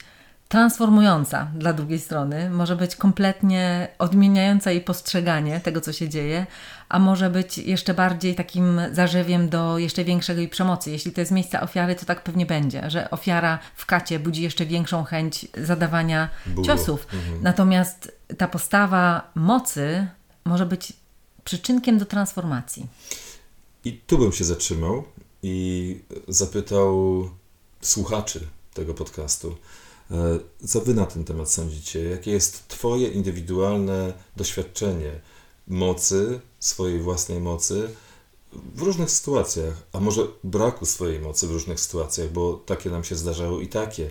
transformująca 0.48 1.48
dla 1.54 1.72
drugiej 1.72 1.98
strony, 1.98 2.50
może 2.50 2.76
być 2.76 2.96
kompletnie 2.96 3.88
odmieniająca 3.98 4.70
jej 4.70 4.80
postrzeganie 4.80 5.60
tego, 5.60 5.80
co 5.80 5.92
się 5.92 6.08
dzieje, 6.08 6.46
a 6.88 6.98
może 6.98 7.30
być 7.30 7.58
jeszcze 7.58 7.94
bardziej 7.94 8.34
takim 8.34 8.80
zarzewiem 8.92 9.48
do 9.48 9.78
jeszcze 9.78 10.04
większej 10.04 10.48
przemocy. 10.48 10.90
Jeśli 10.90 11.12
to 11.12 11.20
jest 11.20 11.32
miejsce 11.32 11.60
ofiary, 11.60 11.94
to 11.94 12.06
tak 12.06 12.22
pewnie 12.22 12.46
będzie, 12.46 12.90
że 12.90 13.10
ofiara 13.10 13.58
w 13.76 13.86
kacie 13.86 14.18
budzi 14.18 14.42
jeszcze 14.42 14.66
większą 14.66 15.04
chęć 15.04 15.46
zadawania 15.58 16.28
Bólu. 16.46 16.66
ciosów. 16.66 17.06
Natomiast 17.42 18.18
ta 18.38 18.48
postawa 18.48 19.30
mocy 19.34 20.06
może 20.44 20.66
być 20.66 20.92
przyczynkiem 21.44 21.98
do 21.98 22.06
transformacji. 22.06 22.86
I 23.84 23.92
tu 24.06 24.18
bym 24.18 24.32
się 24.32 24.44
zatrzymał 24.44 25.04
i 25.42 26.00
zapytał 26.28 27.30
słuchaczy 27.80 28.46
tego 28.74 28.94
podcastu, 28.94 29.56
e, 30.10 30.38
co 30.66 30.80
wy 30.80 30.94
na 30.94 31.06
ten 31.06 31.24
temat 31.24 31.50
sądzicie? 31.50 32.02
Jakie 32.02 32.30
jest 32.30 32.68
twoje 32.68 33.08
indywidualne 33.08 34.12
doświadczenie 34.36 35.20
mocy, 35.68 36.40
swojej 36.60 37.00
własnej 37.00 37.40
mocy 37.40 37.90
w 38.74 38.82
różnych 38.82 39.10
sytuacjach, 39.10 39.74
a 39.92 40.00
może 40.00 40.26
braku 40.44 40.86
swojej 40.86 41.20
mocy 41.20 41.46
w 41.46 41.50
różnych 41.50 41.80
sytuacjach, 41.80 42.32
bo 42.32 42.54
takie 42.66 42.90
nam 42.90 43.04
się 43.04 43.16
zdarzały 43.16 43.62
i 43.62 43.68
takie. 43.68 44.10